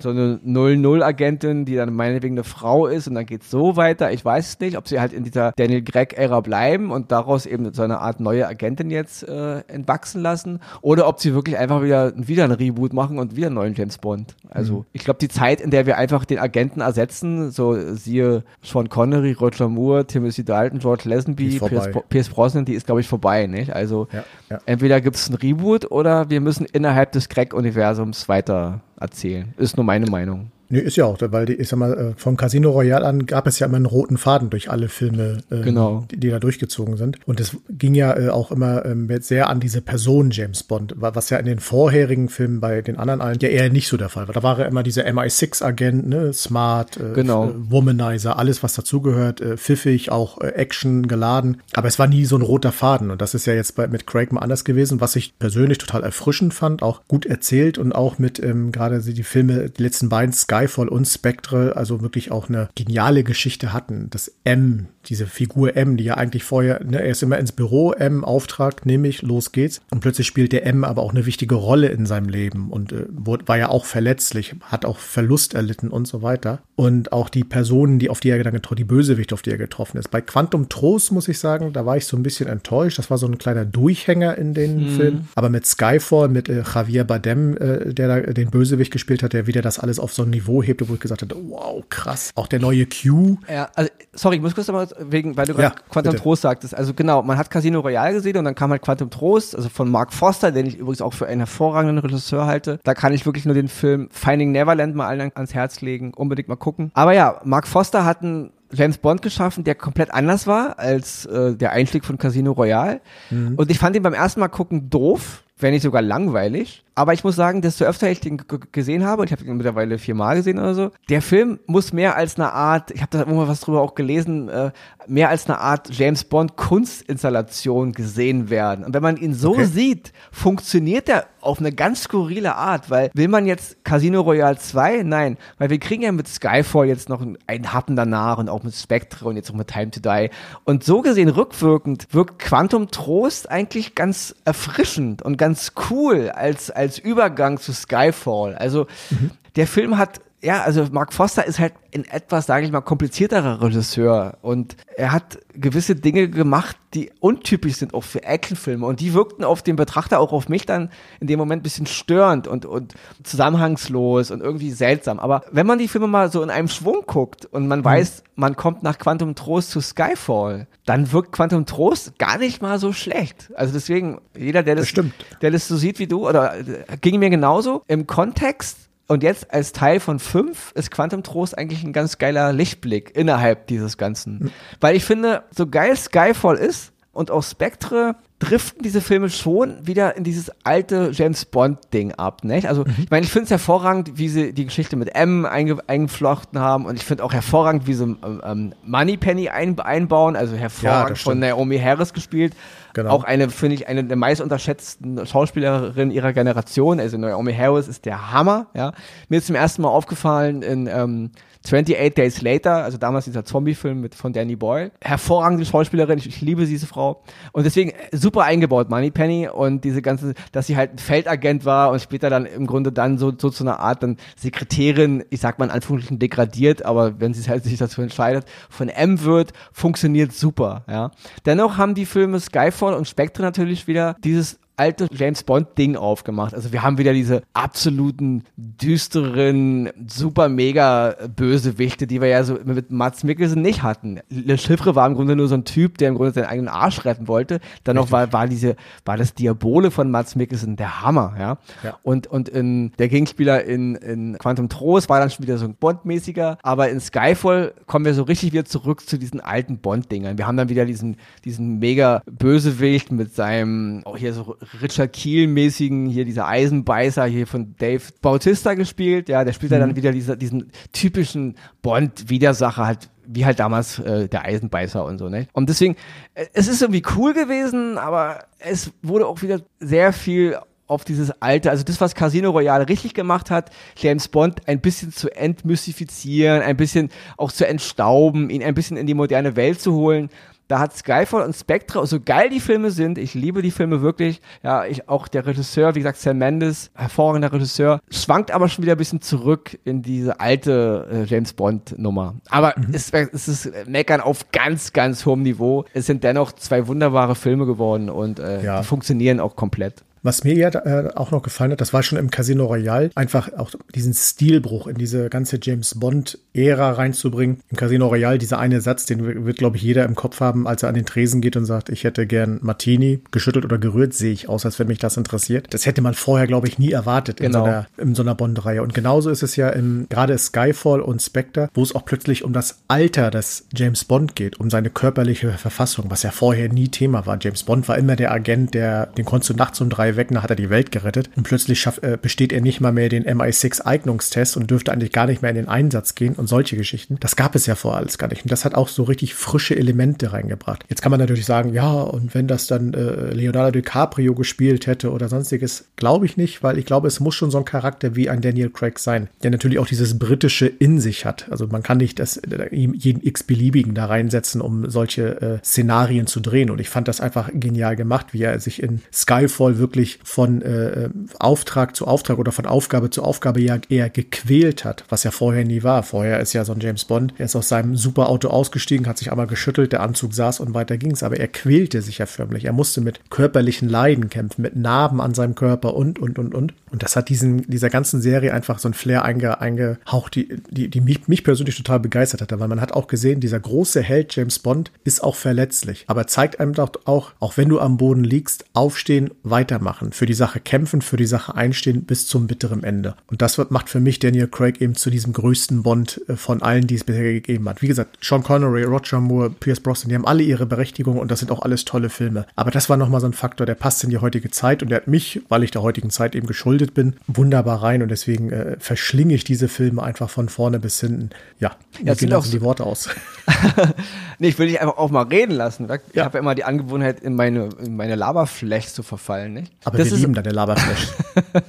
so 0.00 0.10
eine 0.10 0.40
0-0-Agentin, 0.44 1.64
die 1.64 1.76
dann 1.76 1.94
meinetwegen 1.94 2.34
eine 2.34 2.44
Frau 2.44 2.86
ist 2.86 3.08
und 3.08 3.14
dann 3.14 3.26
geht 3.26 3.42
es 3.42 3.50
so 3.50 3.76
weiter. 3.76 4.12
Ich 4.12 4.24
weiß 4.24 4.48
es 4.48 4.60
nicht, 4.60 4.76
ob 4.76 4.88
sie 4.88 5.00
halt 5.00 5.12
in 5.12 5.24
dieser 5.24 5.52
Daniel 5.56 5.82
Gregg-Ära 5.82 6.40
bleiben 6.40 6.90
und 6.90 7.12
daraus 7.12 7.46
eben 7.46 7.72
so 7.72 7.82
eine 7.82 7.98
Art 7.98 8.20
neue 8.20 8.46
Agentin 8.46 8.90
jetzt 8.90 9.26
äh, 9.28 9.60
entwachsen 9.68 10.22
lassen 10.22 10.60
oder 10.80 11.08
ob 11.08 11.20
sie 11.20 11.34
wirklich 11.34 11.58
einfach 11.58 11.82
wieder, 11.82 12.12
wieder 12.16 12.44
einen 12.44 12.52
Reboot 12.52 12.92
machen 12.92 13.18
und 13.18 13.36
wieder 13.36 13.46
einen 13.46 13.56
neuen 13.56 13.74
James 13.74 13.98
Bond. 13.98 14.34
Also 14.48 14.78
mhm. 14.78 14.84
ich 14.92 15.04
glaube, 15.04 15.18
die 15.18 15.28
Zeit, 15.28 15.60
in 15.60 15.70
der 15.70 15.86
wir 15.86 15.96
einfach 15.96 16.24
den 16.24 16.38
Agenten 16.38 16.80
ersetzen, 16.80 17.50
so 17.50 17.94
siehe 17.94 18.44
Sean 18.62 18.88
Connery, 18.88 19.23
Roger 19.32 19.68
Moore, 19.68 20.06
Timothy 20.06 20.44
Dalton, 20.44 20.78
George 20.78 21.08
Lazenby, 21.08 21.58
Pierce, 21.58 21.88
Pierce 22.08 22.28
Brosnan, 22.28 22.64
die 22.64 22.74
ist 22.74 22.86
glaube 22.86 23.00
ich 23.00 23.08
vorbei, 23.08 23.46
nicht? 23.46 23.72
Also 23.72 24.08
ja, 24.12 24.24
ja. 24.50 24.58
entweder 24.66 25.00
gibt 25.00 25.16
es 25.16 25.28
ein 25.28 25.34
Reboot 25.34 25.90
oder 25.90 26.30
wir 26.30 26.40
müssen 26.40 26.66
innerhalb 26.72 27.12
des 27.12 27.28
Crack-Universums 27.28 28.28
weiter 28.28 28.80
erzählen. 28.98 29.54
Ist 29.56 29.76
nur 29.76 29.84
meine 29.84 30.06
Meinung. 30.06 30.50
Nee, 30.74 30.80
ist 30.80 30.96
ja 30.96 31.04
auch, 31.04 31.18
weil 31.20 31.46
die, 31.46 31.54
ich 31.54 31.68
sag 31.68 31.78
mal, 31.78 31.94
äh, 31.94 32.14
vom 32.16 32.36
Casino 32.36 32.72
Royale 32.72 33.06
an 33.06 33.26
gab 33.26 33.46
es 33.46 33.60
ja 33.60 33.68
immer 33.68 33.76
einen 33.76 33.86
roten 33.86 34.18
Faden 34.18 34.50
durch 34.50 34.72
alle 34.72 34.88
Filme, 34.88 35.38
ähm, 35.52 35.62
genau. 35.62 36.04
die, 36.10 36.18
die, 36.18 36.30
da 36.30 36.40
durchgezogen 36.40 36.96
sind. 36.96 37.20
Und 37.28 37.38
es 37.38 37.56
ging 37.68 37.94
ja 37.94 38.18
äh, 38.18 38.30
auch 38.30 38.50
immer 38.50 38.84
ähm, 38.84 39.08
sehr 39.20 39.48
an 39.50 39.60
diese 39.60 39.82
Person 39.82 40.32
James 40.32 40.64
Bond, 40.64 40.94
was 40.96 41.30
ja 41.30 41.38
in 41.38 41.46
den 41.46 41.60
vorherigen 41.60 42.28
Filmen 42.28 42.58
bei 42.58 42.82
den 42.82 42.96
anderen 42.96 43.20
allen 43.20 43.38
ja 43.40 43.50
eher 43.50 43.70
nicht 43.70 43.86
so 43.86 43.96
der 43.96 44.08
Fall 44.08 44.26
war. 44.26 44.34
Da 44.34 44.42
war 44.42 44.58
er 44.58 44.66
immer 44.66 44.82
dieser 44.82 45.06
MI6-Agent, 45.06 46.08
ne, 46.08 46.32
smart, 46.32 46.96
äh, 46.96 47.12
genau. 47.14 47.52
Womanizer, 47.56 48.36
alles 48.36 48.64
was 48.64 48.74
dazugehört, 48.74 49.40
äh, 49.40 49.56
pfiffig, 49.56 50.10
auch 50.10 50.40
äh, 50.40 50.48
Action 50.48 51.06
geladen. 51.06 51.58
Aber 51.74 51.86
es 51.86 52.00
war 52.00 52.08
nie 52.08 52.24
so 52.24 52.34
ein 52.36 52.42
roter 52.42 52.72
Faden. 52.72 53.12
Und 53.12 53.22
das 53.22 53.34
ist 53.34 53.46
ja 53.46 53.54
jetzt 53.54 53.76
bei, 53.76 53.86
mit 53.86 54.08
Craig 54.08 54.32
mal 54.32 54.40
anders 54.40 54.64
gewesen, 54.64 55.00
was 55.00 55.14
ich 55.14 55.38
persönlich 55.38 55.78
total 55.78 56.02
erfrischend 56.02 56.52
fand, 56.52 56.82
auch 56.82 57.02
gut 57.06 57.26
erzählt 57.26 57.78
und 57.78 57.92
auch 57.92 58.18
mit 58.18 58.42
ähm, 58.42 58.72
gerade 58.72 59.00
die 59.00 59.22
Filme, 59.22 59.70
die 59.70 59.82
letzten 59.84 60.08
beiden 60.08 60.32
Sky 60.32 60.63
Skyfall 60.64 60.88
und 60.88 61.06
Spectre 61.06 61.76
also 61.76 62.00
wirklich 62.00 62.30
auch 62.30 62.48
eine 62.48 62.68
geniale 62.74 63.24
Geschichte 63.24 63.72
hatten. 63.72 64.08
Das 64.10 64.32
M, 64.44 64.86
diese 65.06 65.26
Figur 65.26 65.76
M, 65.76 65.96
die 65.96 66.04
ja 66.04 66.14
eigentlich 66.14 66.44
vorher, 66.44 66.82
ne, 66.84 67.02
er 67.02 67.10
ist 67.10 67.22
immer 67.22 67.38
ins 67.38 67.52
Büro, 67.52 67.92
M, 67.92 68.24
Auftrag, 68.24 68.86
nehme 68.86 69.08
ich, 69.08 69.22
los 69.22 69.52
geht's. 69.52 69.80
Und 69.90 70.00
plötzlich 70.00 70.26
spielt 70.26 70.52
der 70.52 70.66
M 70.66 70.84
aber 70.84 71.02
auch 71.02 71.12
eine 71.12 71.26
wichtige 71.26 71.54
Rolle 71.54 71.88
in 71.88 72.06
seinem 72.06 72.28
Leben 72.28 72.70
und 72.70 72.92
äh, 72.92 73.04
war 73.08 73.58
ja 73.58 73.68
auch 73.68 73.84
verletzlich, 73.84 74.54
hat 74.62 74.84
auch 74.84 74.98
Verlust 74.98 75.54
erlitten 75.54 75.88
und 75.88 76.06
so 76.06 76.22
weiter. 76.22 76.60
Und 76.76 77.12
auch 77.12 77.28
die 77.28 77.44
Personen, 77.44 77.98
die 77.98 78.10
auf 78.10 78.20
die 78.20 78.30
er 78.30 78.42
dann 78.42 78.52
getroffen, 78.52 78.76
die 78.76 78.84
Bösewicht, 78.84 79.32
auf 79.32 79.42
die 79.42 79.50
er 79.50 79.58
getroffen 79.58 79.98
ist. 79.98 80.10
Bei 80.10 80.20
Quantum 80.20 80.68
Trost 80.68 81.12
muss 81.12 81.28
ich 81.28 81.38
sagen, 81.38 81.72
da 81.72 81.86
war 81.86 81.96
ich 81.96 82.06
so 82.06 82.16
ein 82.16 82.22
bisschen 82.22 82.48
enttäuscht. 82.48 82.98
Das 82.98 83.10
war 83.10 83.18
so 83.18 83.26
ein 83.26 83.38
kleiner 83.38 83.64
Durchhänger 83.64 84.36
in 84.36 84.54
den 84.54 84.84
mhm. 84.84 84.96
Film. 84.96 85.20
Aber 85.34 85.50
mit 85.50 85.66
Skyfall, 85.66 86.28
mit 86.28 86.48
äh, 86.48 86.62
Javier 86.62 87.04
Badem, 87.04 87.56
äh, 87.56 87.94
der 87.94 88.08
da 88.08 88.20
den 88.32 88.50
Bösewicht 88.50 88.90
gespielt 88.90 89.22
hat, 89.22 89.32
der 89.32 89.46
wieder 89.46 89.62
das 89.62 89.78
alles 89.78 89.98
auf 89.98 90.12
so 90.12 90.22
ein 90.22 90.30
Niveau 90.30 90.53
hebte, 90.62 90.88
wo 90.88 90.94
ich 90.94 91.00
gesagt 91.00 91.22
habe, 91.22 91.34
wow, 91.48 91.82
krass. 91.88 92.30
Auch 92.34 92.46
der 92.46 92.60
neue 92.60 92.86
Q. 92.86 93.36
Ja, 93.48 93.68
also, 93.74 93.90
sorry, 94.12 94.36
ich 94.36 94.42
muss 94.42 94.54
kurz 94.54 94.66
nochmal 94.68 94.88
wegen, 94.98 95.36
weil 95.36 95.46
du 95.46 95.54
ja, 95.54 95.70
Quantum 95.70 96.12
bitte. 96.12 96.22
Trost 96.22 96.42
sagtest. 96.42 96.74
Also 96.74 96.94
genau, 96.94 97.22
man 97.22 97.38
hat 97.38 97.50
Casino 97.50 97.80
Royale 97.80 98.14
gesehen 98.14 98.36
und 98.36 98.44
dann 98.44 98.54
kam 98.54 98.70
halt 98.70 98.82
Quantum 98.82 99.10
Trost, 99.10 99.56
also 99.56 99.68
von 99.68 99.90
Mark 99.90 100.12
Foster, 100.12 100.52
den 100.52 100.66
ich 100.66 100.76
übrigens 100.76 101.00
auch 101.00 101.12
für 101.12 101.26
einen 101.26 101.40
hervorragenden 101.40 101.98
Regisseur 101.98 102.46
halte. 102.46 102.80
Da 102.84 102.94
kann 102.94 103.12
ich 103.12 103.26
wirklich 103.26 103.44
nur 103.44 103.54
den 103.54 103.68
Film 103.68 104.08
Finding 104.10 104.52
Neverland 104.52 104.94
mal 104.94 105.06
allen 105.06 105.32
ans 105.34 105.54
Herz 105.54 105.80
legen. 105.80 106.12
Unbedingt 106.14 106.48
mal 106.48 106.56
gucken. 106.56 106.90
Aber 106.94 107.12
ja, 107.12 107.40
Mark 107.44 107.66
Foster 107.66 108.04
hat 108.04 108.22
einen 108.22 108.50
James 108.72 108.98
Bond 108.98 109.22
geschaffen, 109.22 109.64
der 109.64 109.74
komplett 109.74 110.12
anders 110.12 110.46
war 110.46 110.78
als 110.78 111.26
äh, 111.26 111.54
der 111.54 111.72
Einstieg 111.72 112.04
von 112.04 112.18
Casino 112.18 112.52
Royale. 112.52 113.00
Mhm. 113.30 113.54
Und 113.56 113.70
ich 113.70 113.78
fand 113.78 113.96
ihn 113.96 114.02
beim 114.02 114.14
ersten 114.14 114.40
Mal 114.40 114.48
gucken 114.48 114.90
doof, 114.90 115.42
wenn 115.58 115.72
nicht 115.72 115.82
sogar 115.82 116.02
langweilig. 116.02 116.83
Aber 116.96 117.12
ich 117.12 117.24
muss 117.24 117.34
sagen, 117.34 117.60
desto 117.60 117.84
öfter 117.84 118.08
ich 118.10 118.20
den 118.20 118.40
gesehen 118.70 119.04
habe, 119.04 119.22
und 119.22 119.26
ich 119.26 119.32
habe 119.32 119.44
ihn 119.44 119.56
mittlerweile 119.56 119.98
viermal 119.98 120.36
gesehen 120.36 120.58
oder 120.58 120.74
so, 120.74 120.90
der 121.08 121.22
Film 121.22 121.58
muss 121.66 121.92
mehr 121.92 122.16
als 122.16 122.36
eine 122.36 122.52
Art, 122.52 122.92
ich 122.92 123.00
habe 123.00 123.10
da 123.10 123.18
irgendwann 123.20 123.48
was 123.48 123.60
drüber 123.60 123.80
auch 123.80 123.94
gelesen, 123.94 124.48
äh, 124.48 124.70
mehr 125.06 125.28
als 125.28 125.46
eine 125.46 125.58
Art 125.58 125.90
James 125.92 126.24
Bond 126.24 126.56
Kunstinstallation 126.56 127.92
gesehen 127.92 128.48
werden. 128.48 128.84
Und 128.84 128.94
wenn 128.94 129.02
man 129.02 129.16
ihn 129.16 129.34
so 129.34 129.52
okay. 129.52 129.64
sieht, 129.64 130.12
funktioniert 130.30 131.08
er 131.08 131.26
auf 131.40 131.58
eine 131.58 131.72
ganz 131.72 132.02
skurrile 132.04 132.54
Art, 132.54 132.90
weil 132.90 133.10
will 133.12 133.28
man 133.28 133.46
jetzt 133.46 133.84
Casino 133.84 134.20
Royale 134.20 134.56
2? 134.56 135.02
Nein, 135.02 135.36
weil 135.58 135.70
wir 135.70 135.78
kriegen 135.78 136.02
ja 136.02 136.12
mit 136.12 136.28
Skyfall 136.28 136.86
jetzt 136.86 137.08
noch 137.08 137.20
einen 137.20 137.72
Happen 137.72 137.96
danach 137.96 138.38
und 138.38 138.48
auch 138.48 138.62
mit 138.62 138.74
Spectre 138.74 139.28
und 139.28 139.36
jetzt 139.36 139.50
auch 139.50 139.54
mit 139.54 139.68
Time 139.68 139.90
to 139.90 140.00
Die. 140.00 140.30
Und 140.64 140.84
so 140.84 141.02
gesehen 141.02 141.28
rückwirkend 141.28 142.06
wirkt 142.12 142.38
Quantum 142.38 142.90
Trost 142.90 143.50
eigentlich 143.50 143.94
ganz 143.94 144.34
erfrischend 144.44 145.22
und 145.22 145.36
ganz 145.36 145.72
cool 145.90 146.30
als, 146.30 146.70
als 146.70 146.83
als 146.84 146.98
Übergang 146.98 147.58
zu 147.58 147.72
Skyfall. 147.72 148.54
Also 148.56 148.86
mhm. 149.10 149.30
der 149.56 149.66
Film 149.66 149.96
hat 149.96 150.20
ja, 150.44 150.62
also 150.62 150.86
Mark 150.92 151.12
Foster 151.14 151.46
ist 151.46 151.58
halt 151.58 151.72
ein 151.94 152.04
etwas, 152.04 152.46
sage 152.46 152.66
ich 152.66 152.72
mal, 152.72 152.82
komplizierterer 152.82 153.62
Regisseur 153.62 154.36
und 154.42 154.76
er 154.96 155.12
hat 155.12 155.38
gewisse 155.54 155.96
Dinge 155.96 156.28
gemacht, 156.28 156.76
die 156.92 157.10
untypisch 157.20 157.76
sind 157.76 157.94
auch 157.94 158.04
für 158.04 158.22
Actionfilme 158.24 158.84
und 158.84 159.00
die 159.00 159.14
wirkten 159.14 159.42
auf 159.42 159.62
den 159.62 159.76
Betrachter, 159.76 160.20
auch 160.20 160.32
auf 160.32 160.48
mich 160.48 160.66
dann 160.66 160.90
in 161.20 161.28
dem 161.28 161.38
Moment 161.38 161.60
ein 161.60 161.62
bisschen 161.62 161.86
störend 161.86 162.46
und, 162.46 162.66
und 162.66 162.94
zusammenhangslos 163.22 164.30
und 164.30 164.42
irgendwie 164.42 164.70
seltsam. 164.70 165.18
Aber 165.18 165.42
wenn 165.50 165.66
man 165.66 165.78
die 165.78 165.88
Filme 165.88 166.08
mal 166.08 166.30
so 166.30 166.42
in 166.42 166.50
einem 166.50 166.68
Schwung 166.68 167.04
guckt 167.06 167.46
und 167.46 167.66
man 167.66 167.80
mhm. 167.80 167.84
weiß, 167.84 168.22
man 168.36 168.54
kommt 168.54 168.82
nach 168.82 168.98
Quantum 168.98 169.34
Trost 169.34 169.70
zu 169.70 169.80
Skyfall, 169.80 170.66
dann 170.84 171.10
wirkt 171.10 171.32
Quantum 171.32 171.64
Trost 171.64 172.18
gar 172.18 172.36
nicht 172.36 172.60
mal 172.60 172.78
so 172.78 172.92
schlecht. 172.92 173.50
Also 173.54 173.72
deswegen, 173.72 174.20
jeder, 174.36 174.62
der 174.62 174.74
das, 174.74 174.92
das 174.92 175.06
der 175.40 175.50
das 175.50 175.66
so 175.66 175.76
sieht 175.76 175.98
wie 175.98 176.06
du, 176.06 176.28
oder 176.28 176.58
äh, 176.58 176.84
ging 177.00 177.18
mir 177.18 177.30
genauso, 177.30 177.82
im 177.88 178.06
Kontext 178.06 178.84
und 179.06 179.22
jetzt 179.22 179.52
als 179.52 179.72
Teil 179.72 180.00
von 180.00 180.18
fünf 180.18 180.72
ist 180.74 180.90
Quantum 180.90 181.22
Trost 181.22 181.56
eigentlich 181.56 181.84
ein 181.84 181.92
ganz 181.92 182.18
geiler 182.18 182.52
Lichtblick 182.52 183.14
innerhalb 183.16 183.66
dieses 183.66 183.98
Ganzen. 183.98 184.38
Mhm. 184.38 184.50
Weil 184.80 184.96
ich 184.96 185.04
finde, 185.04 185.44
so 185.50 185.66
geil 185.66 185.94
Skyfall 185.96 186.56
ist 186.56 186.92
und 187.12 187.30
auch 187.30 187.42
Spectre 187.42 188.16
driften 188.44 188.82
diese 188.82 189.00
Filme 189.00 189.30
schon 189.30 189.86
wieder 189.86 190.16
in 190.16 190.24
dieses 190.24 190.50
alte 190.64 191.10
James 191.12 191.44
Bond-Ding 191.44 192.12
ab. 192.12 192.44
Nicht? 192.44 192.68
Also, 192.68 192.84
mhm. 192.84 192.94
ich 192.98 193.10
meine, 193.10 193.24
ich 193.24 193.32
finde 193.32 193.44
es 193.44 193.50
hervorragend, 193.50 194.18
wie 194.18 194.28
sie 194.28 194.52
die 194.52 194.64
Geschichte 194.64 194.96
mit 194.96 195.14
M 195.14 195.46
einge 195.46 195.78
eingeflochten 195.86 196.58
haben 196.58 196.86
und 196.86 196.96
ich 196.96 197.04
finde 197.04 197.24
auch 197.24 197.32
hervorragend, 197.32 197.86
wie 197.86 197.94
sie 197.94 198.04
ähm, 198.04 198.42
ähm 198.44 198.74
Moneypenny 198.84 199.48
ein 199.48 199.78
einbauen, 199.78 200.36
also 200.36 200.56
hervorragend 200.56 201.18
ja, 201.18 201.22
von 201.22 201.38
Naomi 201.38 201.78
Harris 201.78 202.12
gespielt 202.12 202.54
genau. 202.94 203.10
Auch 203.10 203.24
eine, 203.24 203.50
finde 203.50 203.74
ich, 203.74 203.88
eine 203.88 204.04
der 204.04 204.16
meist 204.16 204.40
unterschätzten 204.40 205.26
Schauspielerinnen 205.26 206.10
ihrer 206.10 206.32
Generation. 206.32 207.00
Also 207.00 207.18
Naomi 207.18 207.52
Harris 207.52 207.88
ist 207.88 208.06
der 208.06 208.32
Hammer, 208.32 208.68
ja. 208.74 208.92
Mir 209.28 209.38
ist 209.38 209.46
zum 209.46 209.56
ersten 209.56 209.82
Mal 209.82 209.88
aufgefallen 209.88 210.62
in, 210.62 210.86
ähm, 210.86 211.30
28 211.64 212.14
Days 212.14 212.42
Later, 212.42 212.84
also 212.84 212.98
damals 212.98 213.24
dieser 213.24 213.44
Zombie-Film 213.44 214.00
mit 214.00 214.14
von 214.14 214.32
Danny 214.34 214.54
Boyle. 214.54 214.92
Hervorragende 215.00 215.64
Schauspielerin, 215.64 216.18
ich, 216.18 216.26
ich, 216.26 216.40
liebe 216.42 216.66
diese 216.66 216.86
Frau. 216.86 217.22
Und 217.52 217.64
deswegen 217.64 217.92
super 218.12 218.42
eingebaut, 218.42 218.90
Moneypenny 218.90 219.48
und 219.48 219.82
diese 219.82 220.02
ganze, 220.02 220.34
dass 220.52 220.66
sie 220.66 220.76
halt 220.76 220.92
ein 220.92 220.98
Feldagent 220.98 221.64
war 221.64 221.90
und 221.90 222.00
später 222.00 222.28
dann 222.28 222.44
im 222.44 222.66
Grunde 222.66 222.92
dann 222.92 223.16
so, 223.16 223.32
so 223.36 223.48
zu 223.48 223.64
einer 223.64 223.80
Art 223.80 224.02
dann 224.02 224.18
Sekretärin, 224.36 225.24
ich 225.30 225.40
sag 225.40 225.58
mal 225.58 225.64
in 225.66 225.70
Anführungsstrichen 225.70 226.18
degradiert, 226.18 226.84
aber 226.84 227.18
wenn 227.18 227.32
sie 227.32 227.48
halt 227.48 227.64
sich 227.64 227.78
dazu 227.78 228.02
entscheidet, 228.02 228.44
von 228.68 228.90
M 228.90 229.24
wird, 229.24 229.52
funktioniert 229.72 230.32
super, 230.32 230.84
ja. 230.86 231.12
Dennoch 231.46 231.78
haben 231.78 231.94
die 231.94 232.06
Filme 232.06 232.40
Skyfall 232.40 232.92
und 232.92 233.08
Spectre 233.08 233.42
natürlich 233.42 233.86
wieder 233.86 234.16
dieses 234.22 234.58
alte 234.76 235.08
James 235.12 235.42
Bond 235.44 235.78
Ding 235.78 235.96
aufgemacht. 235.96 236.54
Also 236.54 236.72
wir 236.72 236.82
haben 236.82 236.98
wieder 236.98 237.12
diese 237.12 237.42
absoluten 237.52 238.44
düsteren, 238.56 239.90
super 240.06 240.48
mega 240.48 241.14
Bösewichte, 241.34 242.06
die 242.06 242.20
wir 242.20 242.28
ja 242.28 242.44
so 242.44 242.58
mit 242.64 242.90
Mats 242.90 243.24
Mikkelsen 243.24 243.62
nicht 243.62 243.82
hatten. 243.82 244.20
Le 244.28 244.58
Chiffre 244.58 244.94
war 244.94 245.06
im 245.06 245.14
Grunde 245.14 245.36
nur 245.36 245.48
so 245.48 245.54
ein 245.54 245.64
Typ, 245.64 245.98
der 245.98 246.08
im 246.08 246.16
Grunde 246.16 246.32
seinen 246.32 246.46
eigenen 246.46 246.68
Arsch 246.68 247.04
retten 247.04 247.28
wollte. 247.28 247.60
Dann 247.84 247.96
noch 247.96 248.10
war, 248.10 248.32
war 248.32 248.48
diese, 248.48 248.76
war 249.04 249.16
das 249.16 249.34
Diabole 249.34 249.90
von 249.90 250.10
Mats 250.10 250.34
Mikkelsen 250.34 250.76
der 250.76 251.02
Hammer, 251.02 251.34
ja. 251.38 251.58
ja. 251.82 251.98
Und, 252.02 252.26
und 252.26 252.48
in, 252.48 252.92
der 252.98 253.08
Gegenspieler 253.08 253.64
in, 253.64 253.94
in 253.96 254.38
Quantum 254.38 254.68
Trost 254.68 255.08
war 255.08 255.20
dann 255.20 255.30
schon 255.30 255.44
wieder 255.44 255.58
so 255.58 255.64
ein 255.64 255.74
Bond-mäßiger. 255.74 256.58
Aber 256.62 256.88
in 256.88 257.00
Skyfall 257.00 257.74
kommen 257.86 258.04
wir 258.04 258.14
so 258.14 258.24
richtig 258.24 258.52
wieder 258.52 258.64
zurück 258.64 259.08
zu 259.08 259.18
diesen 259.18 259.40
alten 259.40 259.78
Bond-Dingern. 259.78 260.38
Wir 260.38 260.46
haben 260.46 260.56
dann 260.56 260.68
wieder 260.68 260.84
diesen, 260.84 261.16
diesen 261.44 261.78
mega 261.78 262.22
Bösewicht 262.30 263.12
mit 263.12 263.34
seinem, 263.34 264.02
auch 264.04 264.16
hier 264.16 264.32
so 264.32 264.56
Richard 264.82 265.12
Kiel-mäßigen, 265.12 266.06
hier 266.06 266.24
dieser 266.24 266.46
Eisenbeißer 266.46 267.24
hier 267.26 267.46
von 267.46 267.74
Dave 267.78 268.02
Bautista 268.20 268.74
gespielt. 268.74 269.28
Ja, 269.28 269.44
der 269.44 269.52
spielt 269.52 269.72
mhm. 269.72 269.80
dann 269.80 269.96
wieder 269.96 270.12
dieser, 270.12 270.36
diesen 270.36 270.70
typischen 270.92 271.56
Bond-Widersacher 271.82 272.86
halt 272.86 273.10
wie 273.26 273.46
halt 273.46 273.58
damals 273.58 273.98
äh, 274.00 274.28
der 274.28 274.44
Eisenbeißer 274.44 275.02
und 275.02 275.18
so, 275.18 275.30
ne? 275.30 275.46
Und 275.54 275.70
deswegen, 275.70 275.96
äh, 276.34 276.46
es 276.52 276.68
ist 276.68 276.82
irgendwie 276.82 277.02
cool 277.16 277.32
gewesen, 277.32 277.96
aber 277.96 278.44
es 278.58 278.92
wurde 279.02 279.26
auch 279.26 279.40
wieder 279.40 279.60
sehr 279.80 280.12
viel 280.12 280.58
auf 280.86 281.04
dieses 281.04 281.30
alte, 281.40 281.70
also 281.70 281.82
das, 281.82 282.00
was 282.00 282.14
Casino 282.14 282.50
Royale 282.50 282.88
richtig 282.88 283.14
gemacht 283.14 283.50
hat, 283.50 283.70
James 283.96 284.28
Bond 284.28 284.68
ein 284.68 284.80
bisschen 284.80 285.12
zu 285.12 285.34
entmystifizieren, 285.34 286.62
ein 286.62 286.76
bisschen 286.76 287.10
auch 287.38 287.50
zu 287.50 287.66
entstauben, 287.66 288.50
ihn 288.50 288.62
ein 288.62 288.74
bisschen 288.74 288.96
in 288.96 289.06
die 289.06 289.14
moderne 289.14 289.56
Welt 289.56 289.80
zu 289.80 289.94
holen. 289.94 290.28
Da 290.68 290.78
hat 290.78 290.96
Skyfall 290.96 291.42
und 291.42 291.54
Spectre, 291.54 292.06
so 292.06 292.18
geil 292.20 292.48
die 292.48 292.60
Filme 292.60 292.90
sind, 292.90 293.18
ich 293.18 293.34
liebe 293.34 293.60
die 293.60 293.70
Filme 293.70 294.00
wirklich. 294.00 294.40
Ja, 294.62 294.84
ich 294.86 295.08
auch 295.08 295.28
der 295.28 295.46
Regisseur, 295.46 295.94
wie 295.94 296.00
gesagt, 296.00 296.18
Sam 296.18 296.38
Mendes, 296.38 296.90
hervorragender 296.94 297.52
Regisseur, 297.52 298.00
schwankt 298.10 298.50
aber 298.50 298.68
schon 298.68 298.82
wieder 298.82 298.94
ein 298.94 298.98
bisschen 298.98 299.20
zurück 299.20 299.78
in 299.84 300.02
diese 300.02 300.40
alte 300.40 301.08
äh, 301.10 301.24
James 301.24 301.52
Bond 301.52 301.98
Nummer. 301.98 302.34
Aber 302.48 302.74
mhm. 302.76 302.94
es, 302.94 303.12
es 303.12 303.48
ist 303.48 303.72
Meckern 303.86 304.20
auf 304.20 304.50
ganz, 304.52 304.92
ganz 304.92 305.26
hohem 305.26 305.42
Niveau. 305.42 305.84
Es 305.92 306.06
sind 306.06 306.24
dennoch 306.24 306.52
zwei 306.52 306.86
wunderbare 306.86 307.34
Filme 307.34 307.66
geworden 307.66 308.08
und 308.08 308.38
äh, 308.38 308.64
ja. 308.64 308.80
die 308.80 308.86
funktionieren 308.86 309.40
auch 309.40 309.56
komplett. 309.56 310.02
Was 310.24 310.42
mir 310.42 310.54
ja 310.54 310.70
äh, 310.70 311.10
auch 311.14 311.30
noch 311.30 311.42
gefallen 311.42 311.72
hat, 311.72 311.82
das 311.82 311.92
war 311.92 312.02
schon 312.02 312.18
im 312.18 312.30
Casino 312.30 312.64
Royale, 312.64 313.10
einfach 313.14 313.52
auch 313.58 313.70
diesen 313.94 314.14
Stilbruch 314.14 314.86
in 314.86 314.96
diese 314.96 315.28
ganze 315.28 315.58
James 315.60 316.00
Bond-Ära 316.00 316.92
reinzubringen. 316.92 317.60
Im 317.70 317.76
Casino 317.76 318.08
Royale, 318.08 318.38
dieser 318.38 318.58
eine 318.58 318.80
Satz, 318.80 319.04
den 319.04 319.44
wird, 319.44 319.58
glaube 319.58 319.76
ich, 319.76 319.82
jeder 319.82 320.06
im 320.06 320.14
Kopf 320.14 320.40
haben, 320.40 320.66
als 320.66 320.82
er 320.82 320.88
an 320.88 320.94
den 320.94 321.04
Tresen 321.04 321.42
geht 321.42 321.56
und 321.56 321.66
sagt, 321.66 321.90
ich 321.90 322.04
hätte 322.04 322.26
gern 322.26 322.58
Martini, 322.62 323.20
geschüttelt 323.32 323.66
oder 323.66 323.76
gerührt, 323.76 324.14
sehe 324.14 324.32
ich 324.32 324.48
aus, 324.48 324.64
als 324.64 324.78
wenn 324.78 324.86
mich 324.86 324.98
das 324.98 325.18
interessiert. 325.18 325.66
Das 325.74 325.84
hätte 325.84 326.00
man 326.00 326.14
vorher, 326.14 326.46
glaube 326.46 326.68
ich, 326.68 326.78
nie 326.78 326.90
erwartet 326.90 327.36
genau. 327.36 327.46
in 327.46 327.52
so 327.52 327.64
einer, 327.64 327.86
in 327.98 328.14
so 328.14 328.22
einer 328.22 328.34
Bond-Reihe. 328.34 328.82
Und 328.82 328.94
genauso 328.94 329.28
ist 329.28 329.42
es 329.42 329.56
ja 329.56 329.68
im, 329.68 330.06
gerade 330.08 330.38
Skyfall 330.38 331.02
und 331.02 331.20
Spectre, 331.20 331.68
wo 331.74 331.82
es 331.82 331.94
auch 331.94 332.06
plötzlich 332.06 332.44
um 332.44 332.54
das 332.54 332.78
Alter 332.88 333.30
des 333.30 333.66
James 333.74 334.06
Bond 334.06 334.34
geht, 334.34 334.58
um 334.58 334.70
seine 334.70 334.88
körperliche 334.88 335.52
Verfassung, 335.52 336.06
was 336.08 336.22
ja 336.22 336.30
vorher 336.30 336.72
nie 336.72 336.88
Thema 336.88 337.26
war. 337.26 337.36
James 337.38 337.62
Bond 337.64 337.86
war 337.88 337.98
immer 337.98 338.16
der 338.16 338.32
Agent, 338.32 338.72
der, 338.72 339.06
den 339.06 339.26
konntest 339.26 339.50
du 339.50 339.54
nachts 339.54 339.82
um 339.82 339.90
drei 339.90 340.13
Wegner 340.16 340.42
hat 340.42 340.50
er 340.50 340.56
die 340.56 340.70
Welt 340.70 340.92
gerettet 340.92 341.30
und 341.36 341.44
plötzlich 341.44 341.80
schafft, 341.80 342.02
äh, 342.02 342.18
besteht 342.20 342.52
er 342.52 342.60
nicht 342.60 342.80
mal 342.80 342.92
mehr 342.92 343.08
den 343.08 343.24
MI6-Eignungstest 343.24 344.56
und 344.56 344.70
dürfte 344.70 344.92
eigentlich 344.92 345.12
gar 345.12 345.26
nicht 345.26 345.42
mehr 345.42 345.50
in 345.50 345.56
den 345.56 345.68
Einsatz 345.68 346.14
gehen 346.14 346.34
und 346.34 346.48
solche 346.48 346.76
Geschichten. 346.76 347.16
Das 347.20 347.36
gab 347.36 347.54
es 347.54 347.66
ja 347.66 347.74
vorher 347.74 348.00
alles 348.00 348.18
gar 348.18 348.28
nicht. 348.28 348.42
Und 348.42 348.52
das 348.52 348.64
hat 348.64 348.74
auch 348.74 348.88
so 348.88 349.04
richtig 349.04 349.34
frische 349.34 349.76
Elemente 349.76 350.32
reingebracht. 350.32 350.84
Jetzt 350.88 351.02
kann 351.02 351.10
man 351.10 351.20
natürlich 351.20 351.46
sagen, 351.46 351.72
ja, 351.72 351.90
und 351.92 352.34
wenn 352.34 352.48
das 352.48 352.66
dann 352.66 352.94
äh, 352.94 353.32
Leonardo 353.32 353.70
DiCaprio 353.72 354.34
gespielt 354.34 354.86
hätte 354.86 355.10
oder 355.10 355.28
sonstiges, 355.28 355.86
glaube 355.96 356.26
ich 356.26 356.36
nicht, 356.36 356.62
weil 356.62 356.78
ich 356.78 356.86
glaube, 356.86 357.08
es 357.08 357.20
muss 357.20 357.34
schon 357.34 357.50
so 357.50 357.58
ein 357.58 357.64
Charakter 357.64 358.16
wie 358.16 358.28
ein 358.28 358.40
Daniel 358.40 358.70
Craig 358.70 358.98
sein, 358.98 359.28
der 359.42 359.50
natürlich 359.50 359.78
auch 359.78 359.86
dieses 359.86 360.18
britische 360.18 360.66
in 360.66 361.00
sich 361.00 361.24
hat. 361.24 361.46
Also 361.50 361.66
man 361.66 361.82
kann 361.82 361.98
nicht 361.98 362.18
das, 362.18 362.36
äh, 362.36 362.68
jeden 362.72 363.24
x-beliebigen 363.26 363.94
da 363.94 364.06
reinsetzen, 364.06 364.60
um 364.60 364.88
solche 364.90 365.40
äh, 365.40 365.58
Szenarien 365.64 366.26
zu 366.26 366.40
drehen. 366.40 366.70
Und 366.70 366.80
ich 366.80 366.88
fand 366.88 367.08
das 367.08 367.20
einfach 367.20 367.50
genial 367.52 367.96
gemacht, 367.96 368.28
wie 368.32 368.42
er 368.42 368.58
sich 368.60 368.82
in 368.82 369.00
Skyfall 369.12 369.78
wirklich 369.78 370.03
von 370.24 370.62
äh, 370.62 371.08
Auftrag 371.38 371.96
zu 371.96 372.06
Auftrag 372.06 372.38
oder 372.38 372.52
von 372.52 372.66
Aufgabe 372.66 373.10
zu 373.10 373.22
Aufgabe 373.22 373.60
ja 373.60 373.78
eher 373.88 374.10
gequält 374.10 374.84
hat, 374.84 375.04
was 375.08 375.24
ja 375.24 375.30
vorher 375.30 375.64
nie 375.64 375.82
war. 375.82 376.02
Vorher 376.02 376.40
ist 376.40 376.52
ja 376.52 376.64
so 376.64 376.72
ein 376.72 376.80
James 376.80 377.04
Bond, 377.04 377.34
er 377.38 377.46
ist 377.46 377.56
aus 377.56 377.68
seinem 377.68 377.96
Superauto 377.96 378.48
ausgestiegen, 378.48 379.06
hat 379.06 379.18
sich 379.18 379.30
einmal 379.30 379.46
geschüttelt, 379.46 379.92
der 379.92 380.02
Anzug 380.02 380.34
saß 380.34 380.60
und 380.60 380.74
weiter 380.74 380.96
ging's. 380.96 381.22
Aber 381.22 381.38
er 381.38 381.48
quälte 381.48 382.02
sich 382.02 382.18
ja 382.18 382.26
förmlich. 382.26 382.64
Er 382.64 382.72
musste 382.72 383.00
mit 383.00 383.30
körperlichen 383.30 383.88
Leiden 383.88 384.28
kämpfen, 384.28 384.62
mit 384.62 384.76
Narben 384.76 385.20
an 385.20 385.34
seinem 385.34 385.54
Körper 385.54 385.94
und, 385.94 386.18
und, 386.18 386.38
und, 386.38 386.54
und. 386.54 386.74
Und 386.90 387.02
das 387.02 387.16
hat 387.16 387.28
diesen, 387.28 387.68
dieser 387.68 387.90
ganzen 387.90 388.20
Serie 388.20 388.54
einfach 388.54 388.78
so 388.78 388.88
ein 388.88 388.94
Flair 388.94 389.24
einge, 389.24 389.60
eingehaucht, 389.60 390.36
die, 390.36 390.62
die, 390.70 390.88
die 390.88 391.00
mich, 391.00 391.26
mich 391.26 391.42
persönlich 391.42 391.76
total 391.76 392.00
begeistert 392.00 392.40
hatte, 392.40 392.60
weil 392.60 392.68
man 392.68 392.80
hat 392.80 392.92
auch 392.92 393.08
gesehen, 393.08 393.40
dieser 393.40 393.58
große 393.58 394.00
Held 394.02 394.36
James 394.36 394.58
Bond 394.58 394.92
ist 395.02 395.22
auch 395.22 395.34
verletzlich, 395.34 396.04
aber 396.06 396.26
zeigt 396.26 396.60
einem 396.60 396.72
doch 396.72 396.92
auch, 397.04 397.32
auch 397.40 397.56
wenn 397.56 397.68
du 397.68 397.80
am 397.80 397.96
Boden 397.96 398.24
liegst, 398.24 398.64
aufstehen, 398.74 399.30
weitermachen. 399.42 399.93
Für 400.10 400.24
für 400.24 400.26
die 400.26 400.32
Sache 400.32 400.58
kämpfen, 400.58 401.02
für 401.02 401.18
die 401.18 401.26
Sache 401.26 401.54
einstehen 401.54 402.04
bis 402.04 402.26
zum 402.26 402.46
bitteren 402.46 402.82
Ende. 402.82 403.14
Und 403.26 403.42
das 403.42 403.58
wird, 403.58 403.70
macht 403.70 403.90
für 403.90 404.00
mich 404.00 404.20
Daniel 404.20 404.48
Craig 404.48 404.80
eben 404.80 404.94
zu 404.94 405.10
diesem 405.10 405.34
größten 405.34 405.82
Bond 405.82 406.18
äh, 406.28 406.36
von 406.36 406.62
allen, 406.62 406.86
die 406.86 406.94
es 406.94 407.04
bisher 407.04 407.24
gegeben 407.24 407.68
hat. 407.68 407.82
Wie 407.82 407.88
gesagt, 407.88 408.16
Sean 408.24 408.42
Connery, 408.42 408.84
Roger 408.84 409.20
Moore, 409.20 409.50
Pierce 409.50 409.80
Brosnan, 409.80 410.08
die 410.08 410.14
haben 410.14 410.26
alle 410.26 410.42
ihre 410.42 410.64
Berechtigung 410.64 411.18
und 411.18 411.30
das 411.30 411.40
sind 411.40 411.52
auch 411.52 411.60
alles 411.60 411.84
tolle 411.84 412.08
Filme. 412.08 412.46
Aber 412.56 412.70
das 412.70 412.88
war 412.88 412.96
nochmal 412.96 413.20
so 413.20 413.26
ein 413.26 413.34
Faktor, 413.34 413.66
der 413.66 413.74
passt 413.74 414.02
in 414.02 414.08
die 414.08 414.16
heutige 414.16 414.50
Zeit 414.50 414.82
und 414.82 414.88
der 414.88 414.96
hat 414.96 415.08
mich, 415.08 415.42
weil 415.50 415.62
ich 415.62 415.72
der 415.72 415.82
heutigen 415.82 416.08
Zeit 416.08 416.34
eben 416.34 416.46
geschuldet 416.46 416.94
bin, 416.94 417.16
wunderbar 417.26 417.82
rein 417.82 418.02
und 418.02 418.08
deswegen 418.08 418.50
äh, 418.50 418.76
verschlinge 418.78 419.34
ich 419.34 419.44
diese 419.44 419.68
Filme 419.68 420.02
einfach 420.02 420.30
von 420.30 420.48
vorne 420.48 420.78
bis 420.78 421.00
hinten. 421.00 421.28
Ja, 421.60 421.72
ja 422.02 422.14
gehen 422.14 422.32
auch 422.32 422.46
die 422.46 422.62
Worte 422.62 422.84
aus. 422.84 423.10
nee, 424.38 424.48
ich 424.48 424.58
will 424.58 424.68
dich 424.68 424.80
einfach 424.80 424.96
auch 424.96 425.10
mal 425.10 425.24
reden 425.24 425.52
lassen. 425.52 425.84
Ich 425.84 426.14
ja. 426.16 426.24
habe 426.24 426.38
ja 426.38 426.40
immer 426.40 426.54
die 426.54 426.64
Angewohnheit, 426.64 427.20
in 427.20 427.34
meine, 427.34 427.68
in 427.84 427.94
meine 427.94 428.14
Laberfläche 428.14 428.88
zu 428.88 429.02
verfallen. 429.02 429.52
Nicht? 429.52 429.72
Aber 429.84 429.98
das 429.98 430.10
wir 430.10 430.18
lieben 430.18 430.34
deine 430.34 430.50
Laberflash. 430.50 431.12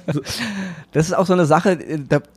das 0.92 1.06
ist 1.06 1.12
auch 1.12 1.26
so 1.26 1.34
eine 1.34 1.46
Sache, 1.46 1.78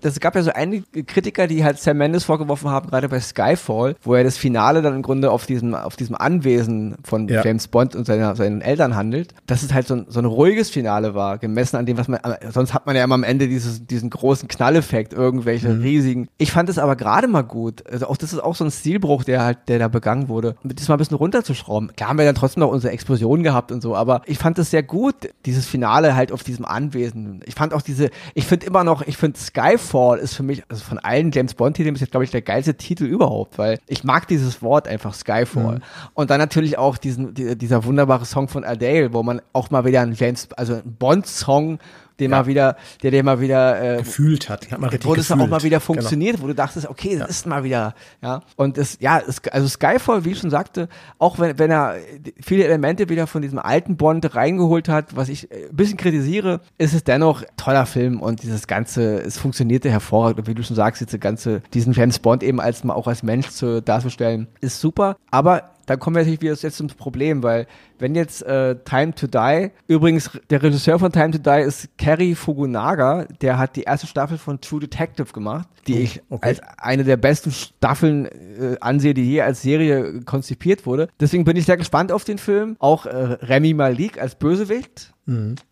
das 0.01 0.19
gab 0.19 0.35
ja 0.35 0.43
so 0.43 0.51
einige 0.51 1.03
Kritiker, 1.03 1.47
die 1.47 1.63
halt 1.63 1.79
Sam 1.79 1.97
Mendes 1.97 2.25
vorgeworfen 2.25 2.69
haben, 2.69 2.89
gerade 2.89 3.07
bei 3.07 3.19
Skyfall, 3.19 3.95
wo 4.03 4.15
er 4.15 4.23
das 4.23 4.37
Finale 4.37 4.81
dann 4.81 4.95
im 4.95 5.01
Grunde 5.01 5.31
auf 5.31 5.45
diesem, 5.45 5.73
auf 5.73 5.95
diesem 5.95 6.15
Anwesen 6.15 6.95
von 7.03 7.27
ja. 7.27 7.43
James 7.43 7.67
Bond 7.67 7.95
und 7.95 8.05
seiner, 8.05 8.35
seinen 8.35 8.61
Eltern 8.61 8.95
handelt, 8.95 9.33
dass 9.47 9.63
es 9.63 9.73
halt 9.73 9.87
so 9.87 9.95
ein, 9.95 10.05
so 10.09 10.19
ein 10.19 10.25
ruhiges 10.25 10.69
Finale 10.69 11.15
war, 11.15 11.37
gemessen 11.37 11.77
an 11.77 11.85
dem, 11.85 11.97
was 11.97 12.07
man, 12.07 12.19
sonst 12.51 12.73
hat 12.73 12.85
man 12.85 12.95
ja 12.95 13.03
immer 13.03 13.15
am 13.15 13.23
Ende 13.23 13.47
dieses, 13.47 13.85
diesen 13.85 14.09
großen 14.09 14.47
Knalleffekt, 14.49 15.13
irgendwelche 15.13 15.69
mhm. 15.69 15.81
riesigen. 15.81 16.27
Ich 16.37 16.51
fand 16.51 16.69
es 16.69 16.77
aber 16.77 16.95
gerade 16.95 17.27
mal 17.27 17.43
gut. 17.43 17.83
Also 17.89 18.07
auch 18.07 18.17
das 18.17 18.33
ist 18.33 18.39
auch 18.39 18.55
so 18.55 18.65
ein 18.65 18.71
Stilbruch, 18.71 19.23
der 19.23 19.43
halt, 19.43 19.57
der 19.67 19.79
da 19.79 19.87
begangen 19.87 20.27
wurde, 20.27 20.55
das 20.63 20.87
mal 20.89 20.95
ein 20.95 20.99
bisschen 20.99 21.17
runterzuschrauben. 21.17 21.95
Klar 21.95 22.09
haben 22.09 22.17
wir 22.17 22.25
dann 22.25 22.35
trotzdem 22.35 22.61
noch 22.61 22.71
unsere 22.71 22.91
Explosion 22.91 23.43
gehabt 23.43 23.71
und 23.71 23.81
so, 23.81 23.95
aber 23.95 24.21
ich 24.25 24.37
fand 24.37 24.59
es 24.59 24.71
sehr 24.71 24.83
gut, 24.83 25.15
dieses 25.45 25.68
Finale 25.69 26.15
halt 26.15 26.31
auf 26.31 26.43
diesem 26.43 26.65
Anwesen. 26.65 27.41
Ich 27.45 27.55
fand 27.55 27.73
auch 27.73 27.81
diese, 27.81 28.09
ich 28.33 28.45
finde 28.45 28.65
immer 28.65 28.83
noch, 28.83 29.01
ich 29.01 29.17
finde 29.17 29.39
Skyfall 29.39 30.19
ist 30.19 30.33
für 30.33 30.43
mich, 30.43 30.63
also 30.67 30.83
von 30.83 30.99
allen 30.99 31.31
James 31.31 31.53
Bond-Titeln 31.53 31.95
ist 31.95 32.01
jetzt, 32.01 32.11
glaube 32.11 32.25
ich, 32.25 32.31
der 32.31 32.41
geilste 32.41 32.75
Titel 32.75 33.05
überhaupt, 33.05 33.57
weil 33.57 33.79
ich 33.87 34.03
mag 34.03 34.27
dieses 34.27 34.61
Wort 34.61 34.87
einfach 34.87 35.13
Skyfall. 35.13 35.75
Mhm. 35.75 35.83
Und 36.13 36.29
dann 36.29 36.39
natürlich 36.39 36.77
auch 36.77 36.97
diesen, 36.97 37.33
dieser 37.33 37.83
wunderbare 37.85 38.25
Song 38.25 38.47
von 38.47 38.63
Adele, 38.63 39.13
wo 39.13 39.23
man 39.23 39.41
auch 39.53 39.69
mal 39.69 39.85
wieder 39.85 40.01
einen 40.01 40.13
James, 40.13 40.49
also 40.57 40.73
einen 40.73 40.95
Bond-Song 40.95 41.79
den 42.19 42.31
ja. 42.31 42.37
mal 42.37 42.45
wieder, 42.47 42.75
der 43.03 43.11
den 43.11 43.25
mal 43.25 43.39
wieder 43.39 43.81
äh, 43.81 43.97
gefühlt 43.97 44.49
hat, 44.49 44.71
hat 44.71 44.79
man 44.79 44.89
richtig 44.89 45.09
wo 45.09 45.15
das 45.15 45.31
auch 45.31 45.37
mal 45.37 45.63
wieder 45.63 45.77
genau. 45.77 45.79
funktioniert, 45.79 46.35
genau. 46.35 46.43
wo 46.43 46.47
du 46.47 46.55
dachtest, 46.55 46.87
okay, 46.87 47.11
das 47.11 47.19
ja. 47.19 47.25
ist 47.25 47.47
mal 47.47 47.63
wieder, 47.63 47.93
ja. 48.21 48.41
Und 48.55 48.77
das, 48.77 48.97
ja, 48.99 49.21
es, 49.25 49.41
also 49.47 49.67
Skyfall, 49.67 50.25
wie 50.25 50.31
ich 50.31 50.39
schon 50.39 50.49
sagte, 50.49 50.89
auch 51.17 51.39
wenn, 51.39 51.57
wenn 51.59 51.71
er 51.71 51.95
viele 52.41 52.63
Elemente 52.65 53.09
wieder 53.09 53.27
von 53.27 53.41
diesem 53.41 53.59
alten 53.59 53.97
Bond 53.97 54.35
reingeholt 54.35 54.89
hat, 54.89 55.15
was 55.15 55.29
ich 55.29 55.49
ein 55.51 55.75
bisschen 55.75 55.97
kritisiere, 55.97 56.61
ist 56.77 56.93
es 56.93 57.03
dennoch 57.03 57.43
toller 57.57 57.85
Film 57.85 58.21
und 58.21 58.43
dieses 58.43 58.67
ganze, 58.67 59.21
es 59.21 59.37
funktionierte 59.37 59.89
hervorragend. 59.89 60.39
Und 60.39 60.47
wie 60.47 60.55
du 60.55 60.63
schon 60.63 60.75
sagst, 60.75 61.01
jetzt 61.01 61.19
ganze, 61.19 61.61
diesen 61.73 61.93
James 61.93 62.19
Bond 62.19 62.43
eben 62.43 62.59
als 62.59 62.83
mal 62.83 62.93
auch 62.93 63.07
als 63.07 63.23
Mensch 63.23 63.49
zu, 63.49 63.81
darzustellen, 63.81 64.47
ist 64.61 64.79
super. 64.79 65.17
Aber 65.31 65.71
dann 65.85 65.99
kommen 65.99 66.15
wir 66.15 66.21
natürlich 66.21 66.41
wieder 66.41 66.53
jetzt 66.53 66.77
zum 66.77 66.87
Problem, 66.87 67.41
weil 67.41 67.65
wenn 67.99 68.15
jetzt 68.15 68.41
äh, 68.43 68.75
Time 68.85 69.13
to 69.13 69.27
Die, 69.27 69.71
übrigens 69.87 70.31
der 70.49 70.63
Regisseur 70.63 70.99
von 70.99 71.11
Time 71.11 71.31
to 71.31 71.37
Die 71.37 71.61
ist 71.61 71.89
Kerry 71.97 72.35
Fukunaga, 72.35 73.25
der 73.41 73.57
hat 73.57 73.75
die 73.75 73.83
erste 73.83 74.07
Staffel 74.07 74.37
von 74.37 74.59
True 74.61 74.79
Detective 74.79 75.31
gemacht, 75.33 75.67
die 75.87 75.93
Oh, 75.93 76.01
ich 76.01 76.21
okay. 76.29 76.49
als 76.49 76.61
eine 76.77 77.03
der 77.03 77.17
besten 77.17 77.51
Staffeln 77.51 78.25
äh, 78.25 78.77
ansehe, 78.79 79.13
die 79.13 79.23
je 79.23 79.41
als 79.41 79.61
Serie 79.61 80.21
konzipiert 80.21 80.85
wurde. 80.85 81.09
Deswegen 81.19 81.43
bin 81.45 81.57
ich 81.57 81.65
sehr 81.65 81.77
gespannt 81.77 82.11
auf 82.11 82.23
den 82.23 82.37
Film. 82.37 82.75
Auch 82.79 83.05
äh, 83.05 83.15
Remy 83.15 83.73
Malik 83.73 84.21
als 84.21 84.35
Bösewicht. 84.35 85.13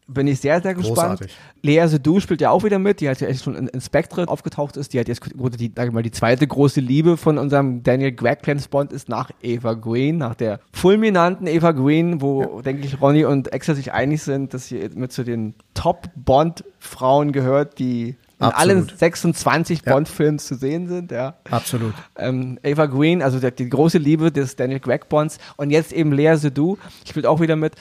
Bin 0.07 0.27
ich 0.27 0.39
sehr, 0.39 0.61
sehr 0.61 0.75
gespannt. 0.75 1.19
Großartig. 1.19 1.35
Lea 1.63 1.87
Seydoux 1.87 2.19
spielt 2.19 2.41
ja 2.41 2.51
auch 2.51 2.63
wieder 2.63 2.77
mit, 2.77 3.01
die 3.01 3.07
halt 3.07 3.19
ja 3.21 3.27
echt 3.27 3.43
schon 3.43 3.55
in, 3.55 3.67
in 3.67 3.81
Spectre 3.81 4.27
aufgetaucht 4.27 4.77
ist. 4.77 4.93
Die 4.93 4.99
hat 4.99 5.07
jetzt 5.07 5.21
die, 5.25 5.71
sag 5.75 5.87
ich 5.87 5.93
mal, 5.93 6.03
die 6.03 6.11
zweite 6.11 6.45
große 6.45 6.79
Liebe 6.79 7.17
von 7.17 7.39
unserem 7.39 7.81
Daniel 7.81 8.15
James 8.45 8.67
Bond 8.67 8.93
ist 8.93 9.09
nach 9.09 9.31
Eva 9.41 9.73
Green, 9.73 10.17
nach 10.17 10.35
der 10.35 10.59
fulminanten 10.73 11.47
Eva 11.47 11.71
Green, 11.71 12.16
wo, 12.21 12.61
denke 12.61 12.85
ich, 12.85 13.01
Ronny 13.01 13.25
und 13.25 13.53
Exa 13.53 13.75
sich 13.75 13.93
einig 13.93 14.21
sind, 14.23 14.53
dass 14.53 14.67
sie 14.67 14.89
mit 14.95 15.11
zu 15.11 15.23
den 15.23 15.53
Top-Bond-Frauen 15.73 17.31
gehört, 17.31 17.79
die 17.79 18.15
in 18.39 18.45
allen 18.45 18.79
Absolut. 18.81 18.99
26 18.99 19.81
Ja. 19.85 19.93
Bond-Filmen 19.93 20.39
zu 20.39 20.55
sehen 20.55 20.87
sind, 20.87 21.11
ja. 21.11 21.35
Absolut. 21.49 21.93
Ähm, 22.17 22.59
Ava 22.63 22.85
Green, 22.85 23.21
also 23.23 23.39
der, 23.39 23.51
die 23.51 23.67
große 23.67 23.97
Liebe 23.97 24.31
des 24.31 24.55
Daniel 24.55 24.79
Gregg 24.79 25.05
Bonds 25.09 25.39
und 25.55 25.71
jetzt 25.71 25.91
eben 25.91 26.11
Lea 26.11 26.35
Seydoux, 26.35 26.77
spielt 27.07 27.25
auch 27.25 27.41
wieder 27.41 27.55
mit. 27.55 27.73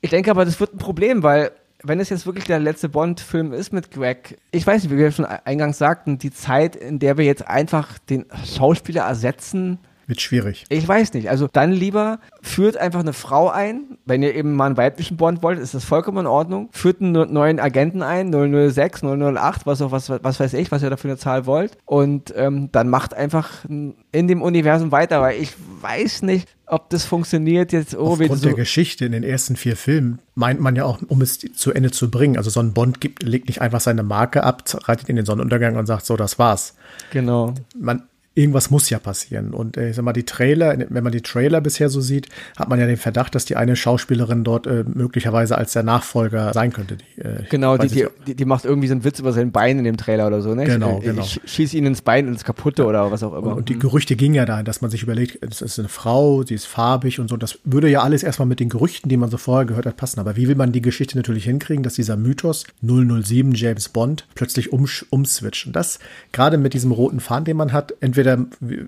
Ich 0.00 0.10
denke 0.10 0.30
aber, 0.32 0.44
das 0.44 0.58
wird 0.58 0.74
ein 0.74 0.78
Problem, 0.78 1.22
weil 1.22 1.52
wenn 1.84 2.00
es 2.00 2.10
jetzt 2.10 2.26
wirklich 2.26 2.44
der 2.46 2.58
letzte 2.58 2.88
Bond-Film 2.88 3.52
ist 3.52 3.72
mit 3.72 3.90
Greg, 3.92 4.38
ich 4.50 4.66
weiß 4.66 4.82
nicht, 4.82 4.92
wie 4.92 4.98
wir 4.98 5.10
schon 5.12 5.24
eingangs 5.24 5.78
sagten, 5.78 6.18
die 6.18 6.32
Zeit, 6.32 6.74
in 6.74 6.98
der 6.98 7.16
wir 7.16 7.24
jetzt 7.24 7.46
einfach 7.46 7.98
den 7.98 8.26
Schauspieler 8.44 9.02
ersetzen, 9.02 9.78
Wird 10.06 10.20
schwierig. 10.20 10.64
ich 10.68 10.86
weiß 10.86 11.14
nicht. 11.14 11.30
Also 11.30 11.48
dann 11.52 11.72
lieber 11.72 12.18
führt 12.42 12.76
einfach 12.76 13.00
eine 13.00 13.12
Frau 13.12 13.48
ein. 13.50 13.98
Wenn 14.04 14.22
ihr 14.22 14.34
eben 14.34 14.54
mal 14.54 14.66
einen 14.66 14.76
weiblichen 14.76 15.16
Bond 15.16 15.42
wollt, 15.42 15.58
ist 15.58 15.74
das 15.74 15.84
vollkommen 15.84 16.18
in 16.18 16.26
Ordnung. 16.26 16.68
Führt 16.72 17.00
einen 17.00 17.12
ne- 17.12 17.26
neuen 17.26 17.60
Agenten 17.60 18.02
ein, 18.02 18.32
006, 18.32 19.02
008, 19.02 19.64
was 19.66 19.80
auch 19.80 19.92
was, 19.92 20.10
was 20.10 20.40
weiß 20.40 20.54
ich, 20.54 20.70
was 20.72 20.82
ihr 20.82 20.90
dafür 20.90 21.10
eine 21.10 21.18
Zahl 21.18 21.46
wollt. 21.46 21.78
Und 21.84 22.32
ähm, 22.36 22.70
dann 22.72 22.88
macht 22.88 23.14
einfach 23.14 23.64
in 23.68 23.94
dem 24.12 24.42
Universum 24.42 24.90
weiter, 24.92 25.20
weil 25.20 25.40
ich 25.40 25.52
weiß 25.80 26.22
nicht, 26.22 26.48
ob 26.66 26.90
das 26.90 27.04
funktioniert 27.04 27.72
jetzt. 27.72 27.94
Oh, 27.94 28.12
Aufgrund 28.12 28.38
so, 28.40 28.46
der 28.46 28.54
Geschichte 28.54 29.04
in 29.04 29.12
den 29.12 29.22
ersten 29.22 29.56
vier 29.56 29.76
Filmen 29.76 30.18
meint 30.34 30.60
man 30.60 30.74
ja 30.74 30.84
auch, 30.84 30.98
um 31.08 31.20
es 31.20 31.38
zu 31.38 31.72
Ende 31.72 31.90
zu 31.90 32.10
bringen. 32.10 32.36
Also 32.36 32.50
so 32.50 32.60
ein 32.60 32.72
Bond 32.72 33.00
gibt, 33.00 33.22
legt 33.22 33.46
nicht 33.48 33.60
einfach 33.60 33.80
seine 33.80 34.02
Marke 34.02 34.42
ab, 34.42 34.62
reitet 34.88 35.08
in 35.08 35.16
den 35.16 35.26
Sonnenuntergang 35.26 35.76
und 35.76 35.86
sagt, 35.86 36.06
so, 36.06 36.16
das 36.16 36.38
war's. 36.38 36.74
genau. 37.10 37.54
Man, 37.78 38.02
irgendwas 38.34 38.70
muss 38.70 38.88
ja 38.88 38.98
passieren. 38.98 39.52
Und 39.52 39.76
äh, 39.76 39.90
ich 39.90 39.96
sag 39.96 40.04
mal, 40.04 40.12
die 40.12 40.24
Trailer, 40.24 40.76
wenn 40.88 41.04
man 41.04 41.12
die 41.12 41.20
Trailer 41.20 41.60
bisher 41.60 41.90
so 41.90 42.00
sieht, 42.00 42.28
hat 42.56 42.68
man 42.68 42.80
ja 42.80 42.86
den 42.86 42.96
Verdacht, 42.96 43.34
dass 43.34 43.44
die 43.44 43.56
eine 43.56 43.76
Schauspielerin 43.76 44.42
dort 44.42 44.66
äh, 44.66 44.84
möglicherweise 44.86 45.58
als 45.58 45.72
der 45.74 45.82
Nachfolger 45.82 46.52
sein 46.54 46.72
könnte. 46.72 46.96
Die, 46.96 47.20
äh, 47.20 47.44
Genau, 47.50 47.76
die, 47.76 47.88
die, 47.88 48.06
die, 48.26 48.34
die 48.34 48.44
macht 48.46 48.64
irgendwie 48.64 48.88
so 48.88 48.94
einen 48.94 49.04
Witz 49.04 49.18
über 49.18 49.32
sein 49.32 49.52
Bein 49.52 49.78
in 49.78 49.84
dem 49.84 49.98
Trailer 49.98 50.26
oder 50.28 50.40
so, 50.40 50.54
ne? 50.54 50.64
Genau, 50.64 50.98
ich, 50.98 51.04
genau. 51.04 51.22
Ich 51.22 51.40
schieß 51.44 51.74
ihn 51.74 51.84
ins 51.84 52.00
Bein 52.00 52.26
ins 52.26 52.44
Kaputte 52.44 52.86
oder 52.86 53.10
was 53.10 53.22
auch 53.22 53.34
immer. 53.34 53.48
Und, 53.48 53.58
und 53.58 53.68
die 53.68 53.78
Gerüchte 53.78 54.16
gingen 54.16 54.34
ja 54.34 54.46
dahin, 54.46 54.64
dass 54.64 54.80
man 54.80 54.90
sich 54.90 55.02
überlegt, 55.02 55.38
es 55.42 55.60
ist 55.60 55.78
eine 55.78 55.88
Frau, 55.88 56.42
sie 56.42 56.54
ist 56.54 56.66
farbig 56.66 57.20
und 57.20 57.28
so. 57.28 57.36
Das 57.36 57.58
würde 57.64 57.88
ja 57.88 58.02
alles 58.02 58.22
erstmal 58.22 58.48
mit 58.48 58.60
den 58.60 58.70
Gerüchten, 58.70 59.10
die 59.10 59.18
man 59.18 59.30
so 59.30 59.36
vorher 59.36 59.66
gehört 59.66 59.84
hat, 59.84 59.98
passen. 59.98 60.20
Aber 60.20 60.36
wie 60.36 60.48
will 60.48 60.56
man 60.56 60.72
die 60.72 60.82
Geschichte 60.82 61.18
natürlich 61.18 61.44
hinkriegen, 61.44 61.82
dass 61.82 61.94
dieser 61.94 62.16
Mythos 62.16 62.64
007 62.80 63.52
James 63.52 63.90
Bond 63.90 64.26
plötzlich 64.34 64.72
umswitcht? 64.72 65.66
Und 65.66 65.76
das 65.76 65.98
gerade 66.32 66.56
mit 66.56 66.72
diesem 66.72 66.92
roten 66.92 67.20
Faden, 67.20 67.44
den 67.44 67.58
man 67.58 67.72
hat, 67.72 67.92
entweder 68.00 68.21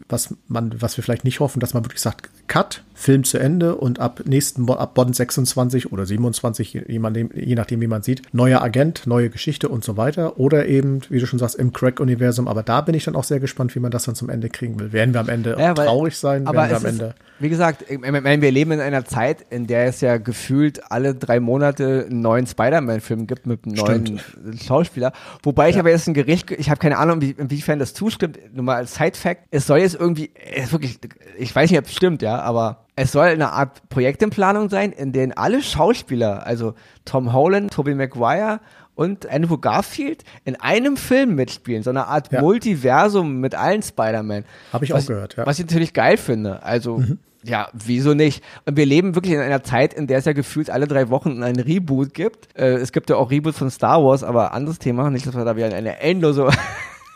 was 0.08 0.34
man, 0.48 0.74
was 0.80 0.96
wir 0.96 1.04
vielleicht 1.04 1.24
nicht 1.24 1.40
hoffen, 1.40 1.60
dass 1.60 1.74
man 1.74 1.84
wirklich 1.84 2.00
sagt, 2.00 2.30
Cut, 2.46 2.82
Film 2.96 3.24
zu 3.24 3.38
Ende 3.38 3.74
und 3.74 3.98
ab 3.98 4.22
nächsten 4.26 4.68
ab 4.70 4.94
Bond 4.94 5.16
26 5.16 5.92
oder 5.92 6.06
27, 6.06 6.84
je, 6.86 6.98
man 6.98 7.12
dem- 7.14 7.30
je 7.34 7.54
nachdem, 7.54 7.80
wie 7.80 7.86
man 7.88 8.02
sieht, 8.02 8.22
neuer 8.32 8.62
Agent, 8.62 9.06
neue 9.06 9.30
Geschichte 9.30 9.68
und 9.68 9.82
so 9.82 9.96
weiter. 9.96 10.38
Oder 10.38 10.66
eben, 10.66 11.00
wie 11.10 11.18
du 11.18 11.26
schon 11.26 11.38
sagst, 11.38 11.56
im 11.56 11.72
Crack-Universum. 11.72 12.46
Aber 12.46 12.62
da 12.62 12.80
bin 12.82 12.94
ich 12.94 13.04
dann 13.04 13.16
auch 13.16 13.24
sehr 13.24 13.40
gespannt, 13.40 13.74
wie 13.74 13.80
man 13.80 13.90
das 13.90 14.04
dann 14.04 14.14
zum 14.14 14.28
Ende 14.30 14.48
kriegen 14.48 14.78
will. 14.78 14.92
Werden 14.92 15.12
wir 15.14 15.20
am 15.20 15.28
Ende 15.28 15.56
Ja, 15.58 15.76
weil- 15.76 15.86
traurig 15.86 16.16
sein? 16.16 16.46
Aber 16.46 16.68
wir 16.68 16.76
am 16.76 16.84
ist, 16.84 16.92
Ende. 16.92 17.14
wie 17.40 17.48
gesagt, 17.48 17.84
wir 17.88 18.52
leben 18.52 18.72
in 18.72 18.80
einer 18.80 19.04
Zeit, 19.04 19.44
in 19.50 19.66
der 19.66 19.86
es 19.86 20.00
ja 20.00 20.18
gefühlt 20.18 20.90
alle 20.92 21.14
drei 21.14 21.40
Monate 21.40 22.06
einen 22.08 22.20
neuen 22.20 22.46
Spider-Man-Film 22.46 23.26
gibt 23.26 23.46
mit 23.46 23.64
einem 23.64 23.74
neuen 23.74 24.20
Schauspieler. 24.64 25.12
Wobei 25.42 25.70
ich 25.70 25.78
aber 25.78 25.90
jetzt 25.90 26.06
ein 26.06 26.14
Gericht, 26.14 26.50
ich 26.52 26.70
habe 26.70 26.78
keine 26.78 26.98
Ahnung, 26.98 27.20
wie, 27.20 27.30
inwiefern 27.30 27.78
das 27.80 27.92
zustimmt. 27.94 28.38
Nur 28.54 28.64
mal 28.64 28.76
als 28.76 28.94
Side-Fact, 29.24 29.48
es 29.50 29.66
soll 29.66 29.78
jetzt 29.78 29.94
irgendwie, 29.94 30.30
es 30.54 30.64
ist 30.66 30.72
wirklich, 30.72 30.98
ich 31.38 31.54
weiß 31.54 31.70
nicht, 31.70 31.78
ob 31.78 31.86
es 31.86 31.94
stimmt, 31.94 32.22
ja, 32.22 32.40
aber 32.40 32.84
es 32.96 33.12
soll 33.12 33.26
eine 33.26 33.50
Art 33.52 33.88
Projekt 33.88 34.22
in 34.22 34.30
Planung 34.30 34.68
sein, 34.68 34.92
in 34.92 35.12
denen 35.12 35.32
alle 35.32 35.62
Schauspieler, 35.62 36.46
also 36.46 36.74
Tom 37.04 37.32
Holland, 37.32 37.72
Tobey 37.72 37.94
Maguire 37.94 38.60
und 38.94 39.28
Andrew 39.28 39.58
Garfield 39.58 40.22
in 40.44 40.54
einem 40.60 40.96
Film 40.96 41.34
mitspielen, 41.34 41.82
so 41.82 41.90
eine 41.90 42.06
Art 42.06 42.30
Ja. 42.32 42.40
Multiversum 42.40 43.40
mit 43.40 43.54
allen 43.54 43.82
Spider-Man. 43.82 44.44
Habe 44.72 44.84
ich 44.84 44.92
Was- 44.92 45.04
auch 45.04 45.08
gehört, 45.08 45.36
ja. 45.36 45.46
Was 45.46 45.58
ich 45.58 45.64
natürlich 45.64 45.92
geil 45.94 46.16
finde. 46.16 46.62
Also, 46.62 47.02
ja, 47.42 47.68
wieso 47.72 48.14
nicht? 48.14 48.42
Und 48.66 48.76
wir 48.76 48.86
leben 48.86 49.16
wirklich 49.16 49.34
in 49.34 49.40
einer 49.40 49.64
Zeit, 49.64 49.92
in 49.94 50.06
der 50.06 50.18
es 50.18 50.24
ja 50.26 50.32
gefühlt 50.32 50.70
alle 50.70 50.86
drei 50.86 51.10
Wochen 51.10 51.42
einen 51.42 51.58
Reboot 51.60 52.14
gibt. 52.14 52.48
Äh, 52.56 52.74
es 52.74 52.92
gibt 52.92 53.10
ja 53.10 53.16
auch 53.16 53.30
Reboots 53.32 53.58
von 53.58 53.68
Star 53.70 54.02
Wars, 54.04 54.22
aber 54.22 54.52
anderes 54.54 54.78
Thema. 54.78 55.10
Nicht, 55.10 55.26
dass 55.26 55.34
wir 55.34 55.44
da 55.44 55.56
wieder 55.56 55.66
in 55.66 55.74
eine 55.74 55.98
endlose. 56.00 56.48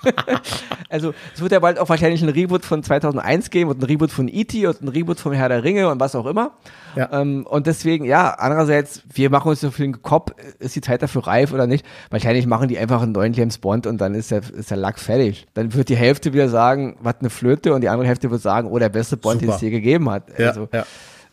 also, 0.88 1.12
es 1.34 1.40
wird 1.40 1.52
ja 1.52 1.58
bald 1.58 1.78
auch 1.78 1.88
wahrscheinlich 1.88 2.22
ein 2.22 2.28
Reboot 2.28 2.64
von 2.64 2.82
2001 2.82 3.50
geben 3.50 3.70
und 3.70 3.82
ein 3.82 3.84
Reboot 3.84 4.10
von 4.10 4.28
E.T. 4.28 4.66
und 4.66 4.82
ein 4.82 4.88
Reboot 4.88 5.20
von 5.20 5.32
Herr 5.32 5.48
der 5.48 5.64
Ringe 5.64 5.88
und 5.90 6.00
was 6.00 6.14
auch 6.14 6.26
immer. 6.26 6.52
Ja. 6.96 7.08
Ähm, 7.12 7.46
und 7.46 7.66
deswegen, 7.66 8.04
ja, 8.04 8.30
andererseits, 8.30 9.02
wir 9.12 9.30
machen 9.30 9.48
uns 9.48 9.60
so 9.60 9.70
viel 9.70 9.86
den 9.86 10.02
Kopf, 10.02 10.32
ist 10.58 10.76
die 10.76 10.80
Zeit 10.80 11.02
dafür 11.02 11.26
reif 11.26 11.52
oder 11.52 11.66
nicht? 11.66 11.84
Wahrscheinlich 12.10 12.46
machen 12.46 12.68
die 12.68 12.78
einfach 12.78 13.02
einen 13.02 13.12
neuen 13.12 13.32
James 13.32 13.58
Bond 13.58 13.86
und 13.86 14.00
dann 14.00 14.14
ist 14.14 14.30
der, 14.30 14.42
ist 14.52 14.70
der 14.70 14.76
Lack 14.76 14.98
fertig. 14.98 15.46
Dann 15.54 15.74
wird 15.74 15.88
die 15.88 15.96
Hälfte 15.96 16.32
wieder 16.32 16.48
sagen, 16.48 16.96
was 17.00 17.16
eine 17.20 17.30
Flöte 17.30 17.74
und 17.74 17.80
die 17.82 17.88
andere 17.88 18.06
Hälfte 18.06 18.30
wird 18.30 18.42
sagen, 18.42 18.68
oh, 18.68 18.78
der 18.78 18.88
beste 18.88 19.16
Bond, 19.16 19.40
den 19.40 19.48
Super. 19.48 19.56
es 19.56 19.62
je 19.62 19.70
gegeben 19.70 20.10
hat. 20.10 20.38
Ja, 20.38 20.48
also, 20.48 20.68
ja. 20.72 20.84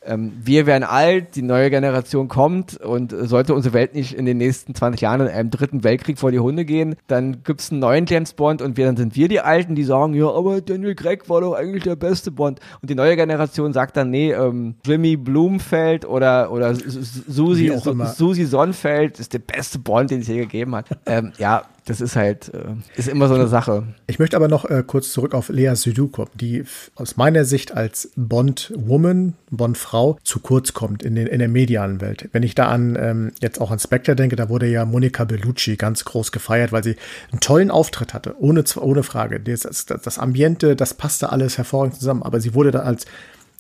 Ähm, 0.05 0.33
wir 0.43 0.65
werden 0.65 0.83
alt, 0.83 1.35
die 1.35 1.41
neue 1.41 1.69
Generation 1.69 2.27
kommt 2.27 2.77
und 2.77 3.11
sollte 3.11 3.53
unsere 3.53 3.73
Welt 3.73 3.95
nicht 3.95 4.13
in 4.13 4.25
den 4.25 4.37
nächsten 4.37 4.75
20 4.75 5.01
Jahren 5.01 5.21
in 5.21 5.27
einem 5.27 5.49
dritten 5.49 5.83
Weltkrieg 5.83 6.19
vor 6.19 6.31
die 6.31 6.39
Hunde 6.39 6.65
gehen, 6.65 6.95
dann 7.07 7.43
gibt's 7.43 7.71
einen 7.71 7.79
neuen 7.79 8.05
James 8.05 8.33
Bond 8.33 8.61
und 8.61 8.77
wir, 8.77 8.85
dann 8.85 8.97
sind 8.97 9.15
wir 9.15 9.27
die 9.27 9.39
Alten, 9.39 9.75
die 9.75 9.83
sagen, 9.83 10.13
ja, 10.13 10.29
aber 10.29 10.61
Daniel 10.61 10.95
Craig 10.95 11.29
war 11.29 11.41
doch 11.41 11.53
eigentlich 11.53 11.83
der 11.83 11.95
beste 11.95 12.31
Bond. 12.31 12.59
Und 12.81 12.89
die 12.89 12.95
neue 12.95 13.15
Generation 13.15 13.73
sagt 13.73 13.97
dann, 13.97 14.09
nee, 14.09 14.31
ähm, 14.31 14.75
Jimmy 14.85 15.17
Blumfeld 15.17 16.05
oder, 16.05 16.51
oder 16.51 16.75
Susi. 16.75 17.71
Susi 18.15 18.45
Sonnenfeld 18.45 19.19
ist 19.19 19.33
der 19.33 19.39
beste 19.39 19.79
Bond, 19.79 20.11
den 20.11 20.21
es 20.21 20.27
je 20.27 20.37
gegeben 20.37 20.75
hat. 20.75 20.87
ähm, 21.05 21.31
ja, 21.37 21.63
das 21.85 22.01
ist 22.01 22.15
halt, 22.15 22.51
äh, 22.53 22.75
ist 22.97 23.07
immer 23.07 23.27
so 23.27 23.35
eine 23.35 23.47
Sache. 23.47 23.83
Ich 24.07 24.17
möchte 24.17 24.35
aber 24.35 24.47
noch 24.47 24.65
äh, 24.65 24.83
kurz 24.85 25.11
zurück 25.11 25.35
auf 25.35 25.49
Lea 25.49 25.75
Seydoux 25.75 26.11
die 26.33 26.63
aus 26.95 27.15
meiner 27.15 27.45
Sicht 27.45 27.75
als 27.75 28.11
Bond-Woman, 28.15 29.35
Bond-Frau 29.51 30.17
zu 30.23 30.39
kurz 30.39 30.73
kommt 30.73 31.03
in, 31.03 31.15
den, 31.15 31.27
in 31.27 31.39
der 31.39 31.47
medialen 31.47 32.01
Welt. 32.01 32.27
Wenn 32.31 32.41
ich 32.41 32.55
da 32.55 32.69
an 32.69 32.97
ähm, 32.99 33.31
jetzt 33.39 33.61
auch 33.61 33.69
an 33.69 33.79
Spectre 33.79 34.15
denke, 34.15 34.35
da 34.35 34.49
wurde 34.49 34.67
ja 34.67 34.83
Monica 34.83 35.25
Bellucci 35.25 35.75
ganz 35.75 36.05
groß 36.05 36.31
gefeiert, 36.31 36.71
weil 36.71 36.83
sie 36.83 36.95
einen 37.31 37.39
tollen 37.39 37.69
Auftritt 37.69 38.13
hatte, 38.15 38.35
ohne, 38.39 38.63
ohne 38.77 39.03
Frage. 39.03 39.39
Das, 39.39 39.61
das, 39.61 39.85
das 39.85 40.17
Ambiente, 40.17 40.75
das 40.75 40.95
passte 40.95 41.31
alles 41.31 41.57
hervorragend 41.59 41.95
zusammen, 41.95 42.23
aber 42.23 42.39
sie 42.39 42.55
wurde 42.55 42.71
da 42.71 42.79
als 42.79 43.05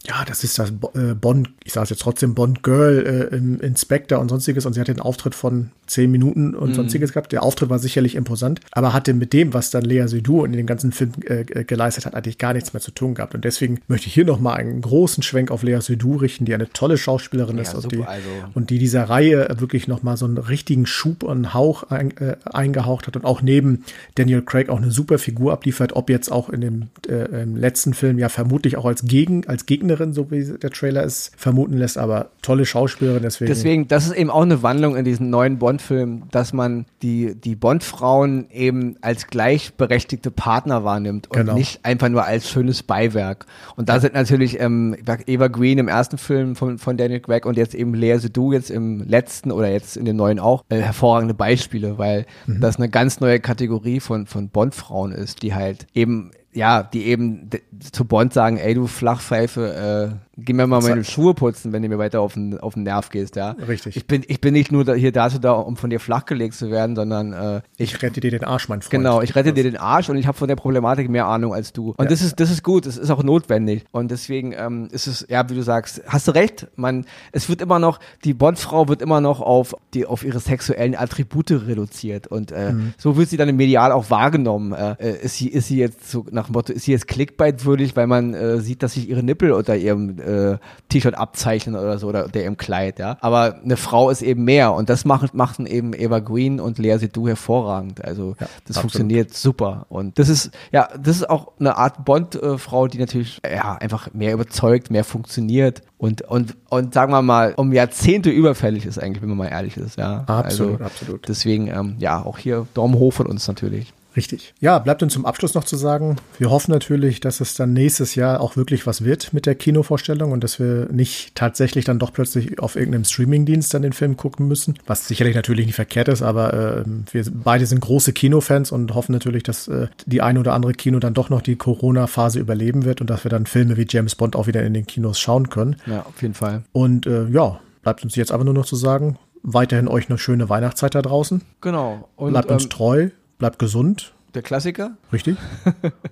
ja, 0.07 0.23
das 0.25 0.43
ist 0.43 0.59
das 0.59 0.71
äh, 0.93 1.13
Bond, 1.15 1.49
ich 1.63 1.73
sage 1.73 1.85
es 1.85 1.89
jetzt 1.91 2.01
trotzdem, 2.01 2.35
Bond-Girl 2.35 3.29
äh, 3.31 3.35
im 3.35 3.59
Inspector 3.59 4.19
und 4.19 4.29
sonstiges. 4.29 4.65
Und 4.65 4.73
sie 4.73 4.79
hatte 4.79 4.91
einen 4.91 5.01
Auftritt 5.01 5.35
von 5.35 5.71
zehn 5.87 6.11
Minuten 6.11 6.55
und 6.55 6.73
sonstiges 6.73 7.13
gehabt. 7.13 7.31
Der 7.31 7.43
Auftritt 7.43 7.69
war 7.69 7.79
sicherlich 7.79 8.15
imposant, 8.15 8.59
aber 8.71 8.93
hatte 8.93 9.13
mit 9.13 9.33
dem, 9.33 9.53
was 9.53 9.69
dann 9.69 9.83
Lea 9.83 10.07
Seydoux 10.07 10.45
in 10.45 10.53
dem 10.53 10.65
ganzen 10.65 10.91
Film 10.91 11.11
äh, 11.25 11.41
äh, 11.41 11.63
geleistet 11.63 12.05
hat, 12.05 12.15
eigentlich 12.15 12.37
gar 12.37 12.53
nichts 12.53 12.73
mehr 12.73 12.81
zu 12.81 12.91
tun 12.91 13.15
gehabt. 13.15 13.35
Und 13.35 13.45
deswegen 13.45 13.79
möchte 13.87 14.07
ich 14.07 14.13
hier 14.13 14.25
nochmal 14.25 14.57
einen 14.57 14.81
großen 14.81 15.23
Schwenk 15.23 15.51
auf 15.51 15.63
Lea 15.63 15.79
Seydoux 15.81 16.17
richten, 16.17 16.45
die 16.45 16.53
eine 16.53 16.69
tolle 16.69 16.97
Schauspielerin 16.97 17.57
ist 17.57 17.73
und 17.73 17.81
super, 17.81 17.95
die, 17.95 18.03
also. 18.03 18.29
und 18.53 18.69
die 18.69 18.79
dieser 18.79 19.03
Reihe 19.03 19.47
wirklich 19.59 19.87
nochmal 19.87 20.17
so 20.17 20.25
einen 20.25 20.37
richtigen 20.37 20.85
Schub 20.85 21.23
und 21.23 21.53
Hauch 21.53 21.83
ein, 21.83 22.15
äh, 22.17 22.37
eingehaucht 22.45 23.07
hat 23.07 23.15
und 23.15 23.25
auch 23.25 23.41
neben 23.41 23.83
Daniel 24.15 24.41
Craig 24.41 24.69
auch 24.69 24.77
eine 24.77 24.91
super 24.91 25.17
Figur 25.17 25.53
abliefert, 25.53 25.93
ob 25.95 26.09
jetzt 26.09 26.31
auch 26.31 26.49
in 26.49 26.61
dem 26.61 26.87
äh, 27.07 27.43
im 27.43 27.55
letzten 27.55 27.93
Film 27.93 28.17
ja 28.19 28.29
vermutlich 28.29 28.77
auch 28.77 28.85
als 28.85 29.05
Gegen, 29.05 29.47
als 29.47 29.65
Gegnerin, 29.95 30.13
so 30.13 30.29
wie 30.31 30.57
der 30.57 30.69
Trailer 30.69 31.03
es 31.03 31.31
vermuten 31.37 31.77
lässt, 31.77 31.97
aber 31.97 32.29
tolle 32.41 32.65
Schauspielerin, 32.65 33.23
deswegen. 33.23 33.49
Deswegen, 33.49 33.87
das 33.87 34.05
ist 34.05 34.15
eben 34.15 34.29
auch 34.29 34.41
eine 34.41 34.61
Wandlung 34.63 34.95
in 34.95 35.05
diesen 35.05 35.29
neuen 35.29 35.57
Bond-Filmen, 35.57 36.23
dass 36.31 36.53
man 36.53 36.85
die, 37.01 37.35
die 37.35 37.55
Bond-Frauen 37.55 38.47
eben 38.51 38.97
als 39.01 39.27
gleichberechtigte 39.27 40.31
Partner 40.31 40.83
wahrnimmt 40.83 41.29
und 41.31 41.37
Genau. 41.37 41.53
nicht 41.53 41.83
einfach 41.83 42.09
nur 42.09 42.25
als 42.25 42.49
schönes 42.49 42.83
Beiwerk. 42.83 43.45
Und 43.75 43.89
da 43.89 43.99
sind 43.99 44.13
natürlich 44.13 44.59
ähm, 44.59 44.95
Eva 45.25 45.47
Green 45.47 45.77
im 45.77 45.87
ersten 45.87 46.17
Film 46.17 46.55
von, 46.55 46.77
von 46.77 46.97
Daniel 46.97 47.19
Craig 47.19 47.45
und 47.45 47.57
jetzt 47.57 47.75
eben 47.75 47.93
Lea 47.93 48.17
Seydoux 48.17 48.53
jetzt 48.53 48.71
im 48.71 49.01
letzten 49.07 49.51
oder 49.51 49.69
jetzt 49.69 49.97
in 49.97 50.05
dem 50.05 50.15
neuen 50.15 50.39
auch 50.39 50.63
äh, 50.69 50.77
hervorragende 50.77 51.33
Beispiele, 51.33 51.97
weil 51.97 52.25
das 52.47 52.77
eine 52.77 52.89
ganz 52.89 53.19
neue 53.19 53.39
Kategorie 53.39 53.99
von, 53.99 54.25
von 54.25 54.49
Bond-Frauen 54.49 55.11
ist, 55.11 55.41
die 55.41 55.53
halt 55.53 55.87
eben 55.93 56.31
ja, 56.55 56.83
die 56.83 57.05
eben 57.05 57.49
zu 57.91 58.05
Bond 58.05 58.33
sagen, 58.33 58.57
ey 58.57 58.73
du 58.73 58.87
Flachpfeife, 58.87 60.17
äh, 60.23 60.24
geh 60.37 60.53
mir 60.53 60.67
mal 60.67 60.81
meine 60.81 61.03
Schuhe 61.03 61.33
putzen, 61.33 61.71
wenn 61.71 61.81
du 61.81 61.89
mir 61.89 61.97
weiter 61.97 62.21
auf 62.21 62.33
den, 62.33 62.59
auf 62.59 62.73
den 62.73 62.83
Nerv 62.83 63.09
gehst, 63.09 63.35
ja. 63.35 63.51
Richtig. 63.51 63.95
Ich 63.95 64.05
bin, 64.05 64.23
ich 64.27 64.41
bin 64.41 64.53
nicht 64.53 64.71
nur 64.71 64.83
da, 64.83 64.93
hier 64.93 65.11
dazu 65.11 65.39
da, 65.39 65.53
um 65.53 65.77
von 65.77 65.89
dir 65.89 65.99
flachgelegt 65.99 66.55
zu 66.55 66.71
werden, 66.71 66.95
sondern 66.95 67.33
äh, 67.33 67.61
ich, 67.77 67.93
ich 67.93 68.01
rette 68.01 68.19
dir 68.19 68.31
den 68.31 68.43
Arsch, 68.43 68.67
mein 68.67 68.81
Freund. 68.81 68.91
Genau, 68.91 69.21
ich 69.21 69.35
rette 69.35 69.53
dir 69.53 69.63
den 69.63 69.77
Arsch 69.77 70.09
und 70.09 70.17
ich 70.17 70.27
habe 70.27 70.37
von 70.37 70.47
der 70.47 70.55
Problematik 70.55 71.09
mehr 71.09 71.27
Ahnung 71.27 71.53
als 71.53 71.73
du. 71.73 71.89
Und 71.91 72.05
ja. 72.05 72.09
das 72.09 72.21
ist, 72.21 72.39
das 72.39 72.51
ist 72.51 72.63
gut, 72.63 72.85
das 72.85 72.97
ist 72.97 73.09
auch 73.09 73.23
notwendig. 73.23 73.85
Und 73.91 74.11
deswegen 74.11 74.53
ähm, 74.57 74.87
ist 74.91 75.07
es, 75.07 75.25
ja, 75.29 75.49
wie 75.49 75.55
du 75.55 75.63
sagst, 75.63 76.01
hast 76.07 76.27
du 76.27 76.31
recht, 76.31 76.67
man, 76.75 77.05
es 77.31 77.47
wird 77.47 77.61
immer 77.61 77.79
noch, 77.79 77.99
die 78.23 78.33
Bondfrau 78.33 78.87
wird 78.87 79.01
immer 79.01 79.21
noch 79.21 79.41
auf 79.41 79.75
die, 79.93 80.05
auf 80.05 80.23
ihre 80.25 80.39
sexuellen 80.39 80.95
Attribute 80.95 81.51
reduziert. 81.51 82.27
Und 82.27 82.51
äh, 82.51 82.73
mhm. 82.73 82.93
so 82.97 83.15
wird 83.15 83.29
sie 83.29 83.37
dann 83.37 83.49
im 83.49 83.55
Medial 83.55 83.91
auch 83.91 84.09
wahrgenommen. 84.09 84.73
Äh, 84.73 84.95
äh 84.99 85.25
ist 85.25 85.37
sie, 85.37 85.47
ist 85.47 85.67
sie 85.67 85.77
jetzt 85.77 86.09
so 86.11 86.25
nach 86.31 86.47
dem 86.47 86.53
Motto, 86.53 86.73
ist 86.73 86.83
sie 86.83 86.91
jetzt 86.91 87.07
Clickbait-würdig, 87.07 87.95
weil 87.95 88.07
man 88.07 88.33
äh, 88.33 88.59
sieht, 88.59 88.83
dass 88.83 88.93
sich 88.93 89.09
ihre 89.09 89.23
Nippel 89.23 89.51
unter 89.51 89.75
ihrem 89.75 90.19
äh, 90.25 90.57
T-Shirt 90.89 91.15
abzeichnen 91.15 91.75
oder 91.75 91.97
so 91.97 92.07
oder 92.07 92.25
unter 92.25 92.41
ihrem 92.41 92.57
Kleid, 92.57 92.99
ja. 92.99 93.17
Aber 93.21 93.59
eine 93.63 93.77
Frau 93.77 94.09
ist 94.09 94.21
eben 94.21 94.43
mehr 94.43 94.73
und 94.73 94.89
das 94.89 95.05
machen, 95.05 95.29
machen 95.33 95.65
eben 95.65 95.93
Eva 95.93 96.19
Green 96.19 96.59
und 96.59 96.77
Lea 96.77 96.97
Seydoux 96.97 97.27
hervorragend. 97.27 98.03
Also 98.03 98.35
ja, 98.39 98.47
das 98.65 98.77
absolut. 98.77 98.81
funktioniert 98.81 99.33
super. 99.33 99.85
Und 99.89 100.19
das 100.19 100.29
ist, 100.29 100.51
ja, 100.71 100.89
das 100.97 101.17
ist 101.17 101.29
auch 101.29 101.53
eine 101.59 101.77
Art 101.77 102.05
Bond-Frau, 102.05 102.87
die 102.87 102.97
natürlich 102.97 103.41
ja 103.43 103.75
einfach 103.75 104.13
mehr 104.13 104.33
überzeugt, 104.33 104.91
mehr 104.91 105.03
funktioniert 105.03 105.81
und, 105.97 106.21
und, 106.23 106.55
und 106.69 106.93
sagen 106.93 107.11
wir 107.11 107.21
mal, 107.21 107.53
um 107.55 107.71
Jahrzehnte 107.71 108.29
überfällig 108.29 108.85
ist 108.85 108.99
eigentlich, 108.99 109.21
wenn 109.21 109.29
man 109.29 109.37
mal 109.37 109.47
ehrlich 109.47 109.77
ist, 109.77 109.97
ja. 109.97 110.23
Absolut, 110.27 110.81
also, 110.81 110.83
absolut. 110.83 111.27
Deswegen, 111.27 111.67
ähm, 111.67 111.95
ja, 111.99 112.23
auch 112.23 112.37
hier 112.37 112.67
Daumen 112.73 112.95
hoch 112.95 113.13
von 113.13 113.27
uns 113.27 113.47
natürlich. 113.47 113.93
Richtig. 114.15 114.53
Ja, 114.59 114.79
bleibt 114.79 115.03
uns 115.03 115.13
zum 115.13 115.25
Abschluss 115.25 115.53
noch 115.53 115.65
zu 115.65 115.75
sagen, 115.75 116.15
wir 116.37 116.49
hoffen 116.49 116.71
natürlich, 116.71 117.19
dass 117.19 117.41
es 117.41 117.53
dann 117.53 117.73
nächstes 117.73 118.15
Jahr 118.15 118.39
auch 118.39 118.55
wirklich 118.55 118.87
was 118.87 119.03
wird 119.03 119.33
mit 119.33 119.45
der 119.45 119.55
Kinovorstellung 119.55 120.31
und 120.31 120.43
dass 120.43 120.59
wir 120.59 120.87
nicht 120.91 121.35
tatsächlich 121.35 121.85
dann 121.85 121.99
doch 121.99 122.13
plötzlich 122.13 122.59
auf 122.59 122.75
irgendeinem 122.75 123.03
Streamingdienst 123.03 123.73
dann 123.73 123.81
den 123.81 123.93
Film 123.93 124.15
gucken 124.15 124.47
müssen, 124.47 124.79
was 124.85 125.07
sicherlich 125.07 125.35
natürlich 125.35 125.65
nicht 125.65 125.75
verkehrt 125.75 126.07
ist, 126.07 126.21
aber 126.21 126.53
äh, 126.53 126.83
wir 127.11 127.25
beide 127.31 127.65
sind 127.65 127.81
große 127.81 128.13
Kinofans 128.13 128.71
und 128.71 128.93
hoffen 128.93 129.11
natürlich, 129.11 129.43
dass 129.43 129.67
äh, 129.67 129.87
die 130.05 130.21
ein 130.21 130.37
oder 130.37 130.53
andere 130.53 130.73
Kino 130.73 130.99
dann 130.99 131.13
doch 131.13 131.29
noch 131.29 131.41
die 131.41 131.57
Corona-Phase 131.57 132.39
überleben 132.39 132.85
wird 132.85 133.01
und 133.01 133.09
dass 133.09 133.25
wir 133.25 133.29
dann 133.29 133.45
Filme 133.45 133.75
wie 133.75 133.85
James 133.87 134.15
Bond 134.15 134.35
auch 134.35 134.47
wieder 134.47 134.63
in 134.63 134.73
den 134.73 134.85
Kinos 134.85 135.19
schauen 135.19 135.49
können. 135.49 135.75
Ja, 135.85 136.01
auf 136.03 136.21
jeden 136.21 136.33
Fall. 136.33 136.63
Und 136.71 137.05
äh, 137.05 137.27
ja, 137.27 137.59
bleibt 137.81 138.03
uns 138.03 138.15
jetzt 138.15 138.31
aber 138.31 138.45
nur 138.45 138.53
noch 138.53 138.65
zu 138.65 138.75
sagen, 138.75 139.17
weiterhin 139.43 139.87
euch 139.87 140.09
eine 140.09 140.17
schöne 140.17 140.49
Weihnachtszeit 140.49 140.95
da 140.95 141.01
draußen. 141.01 141.41
Genau. 141.61 142.09
Und, 142.15 142.31
bleibt 142.31 142.49
uns 142.49 142.63
ähm, 142.63 142.69
treu 142.69 143.09
bleibt 143.37 143.59
gesund. 143.59 144.13
Der 144.33 144.41
Klassiker. 144.41 144.91
Richtig. 145.13 145.37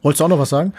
Wolltest 0.01 0.21
du 0.21 0.25
auch 0.25 0.29
noch 0.29 0.39
was 0.39 0.49
sagen? 0.49 0.73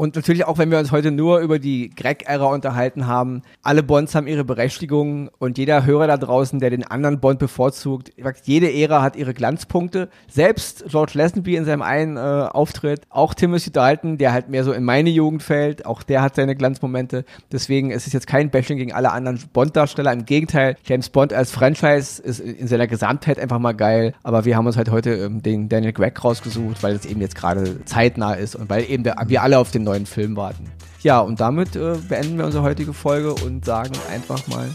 Und 0.00 0.14
natürlich 0.14 0.44
auch, 0.44 0.58
wenn 0.58 0.70
wir 0.70 0.78
uns 0.78 0.92
heute 0.92 1.10
nur 1.10 1.40
über 1.40 1.58
die 1.58 1.90
Greg-Ära 1.90 2.46
unterhalten 2.54 3.08
haben, 3.08 3.42
alle 3.64 3.82
Bonds 3.82 4.14
haben 4.14 4.28
ihre 4.28 4.44
Berechtigung 4.44 5.28
und 5.40 5.58
jeder 5.58 5.84
Hörer 5.86 6.06
da 6.06 6.16
draußen, 6.16 6.60
der 6.60 6.70
den 6.70 6.84
anderen 6.84 7.18
Bond 7.18 7.40
bevorzugt, 7.40 8.12
jede 8.44 8.72
Ära 8.72 9.02
hat 9.02 9.16
ihre 9.16 9.34
Glanzpunkte. 9.34 10.08
Selbst 10.30 10.84
George 10.86 11.14
Lazenby 11.14 11.56
in 11.56 11.64
seinem 11.64 11.82
einen 11.82 12.16
äh, 12.16 12.20
Auftritt, 12.20 13.00
auch 13.10 13.34
Timothy 13.34 13.72
Dalton, 13.72 14.18
der 14.18 14.32
halt 14.32 14.48
mehr 14.48 14.62
so 14.62 14.72
in 14.72 14.84
meine 14.84 15.10
Jugend 15.10 15.42
fällt, 15.42 15.84
auch 15.84 16.04
der 16.04 16.22
hat 16.22 16.36
seine 16.36 16.54
Glanzmomente. 16.54 17.24
Deswegen 17.50 17.90
ist 17.90 18.06
es 18.06 18.12
jetzt 18.12 18.28
kein 18.28 18.50
Bashing 18.50 18.78
gegen 18.78 18.92
alle 18.92 19.10
anderen 19.10 19.40
Bond-Darsteller. 19.52 20.12
Im 20.12 20.26
Gegenteil, 20.26 20.76
James 20.84 21.08
Bond 21.08 21.32
als 21.32 21.50
Franchise 21.50 22.22
ist 22.22 22.38
in 22.38 22.68
seiner 22.68 22.86
Gesamtheit 22.86 23.40
einfach 23.40 23.58
mal 23.58 23.74
geil. 23.74 24.14
Aber 24.22 24.44
wir 24.44 24.56
haben 24.56 24.66
uns 24.68 24.76
halt 24.76 24.92
heute 24.92 25.14
ähm, 25.14 25.42
den 25.42 25.68
Daniel 25.68 25.92
Gregg 25.92 26.20
rausgesucht, 26.22 26.84
weil 26.84 26.94
es 26.94 27.04
eben 27.04 27.20
jetzt 27.20 27.34
gerade 27.34 27.84
zeitnah 27.84 28.34
ist 28.34 28.54
und 28.54 28.70
weil 28.70 28.88
eben 28.88 29.02
der, 29.02 29.16
wir 29.26 29.42
alle 29.42 29.58
auf 29.58 29.72
den 29.72 29.87
neuen 29.88 30.06
Film 30.06 30.36
warten. 30.36 30.70
Ja, 31.02 31.20
und 31.20 31.40
damit 31.40 31.76
äh, 31.76 31.96
beenden 32.08 32.38
wir 32.38 32.44
unsere 32.44 32.62
heutige 32.62 32.92
Folge 32.92 33.34
und 33.34 33.64
sagen 33.64 33.92
einfach 34.10 34.46
mal 34.48 34.68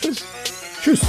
Tschüss. 0.00 0.24
Tschüss. 0.82 1.00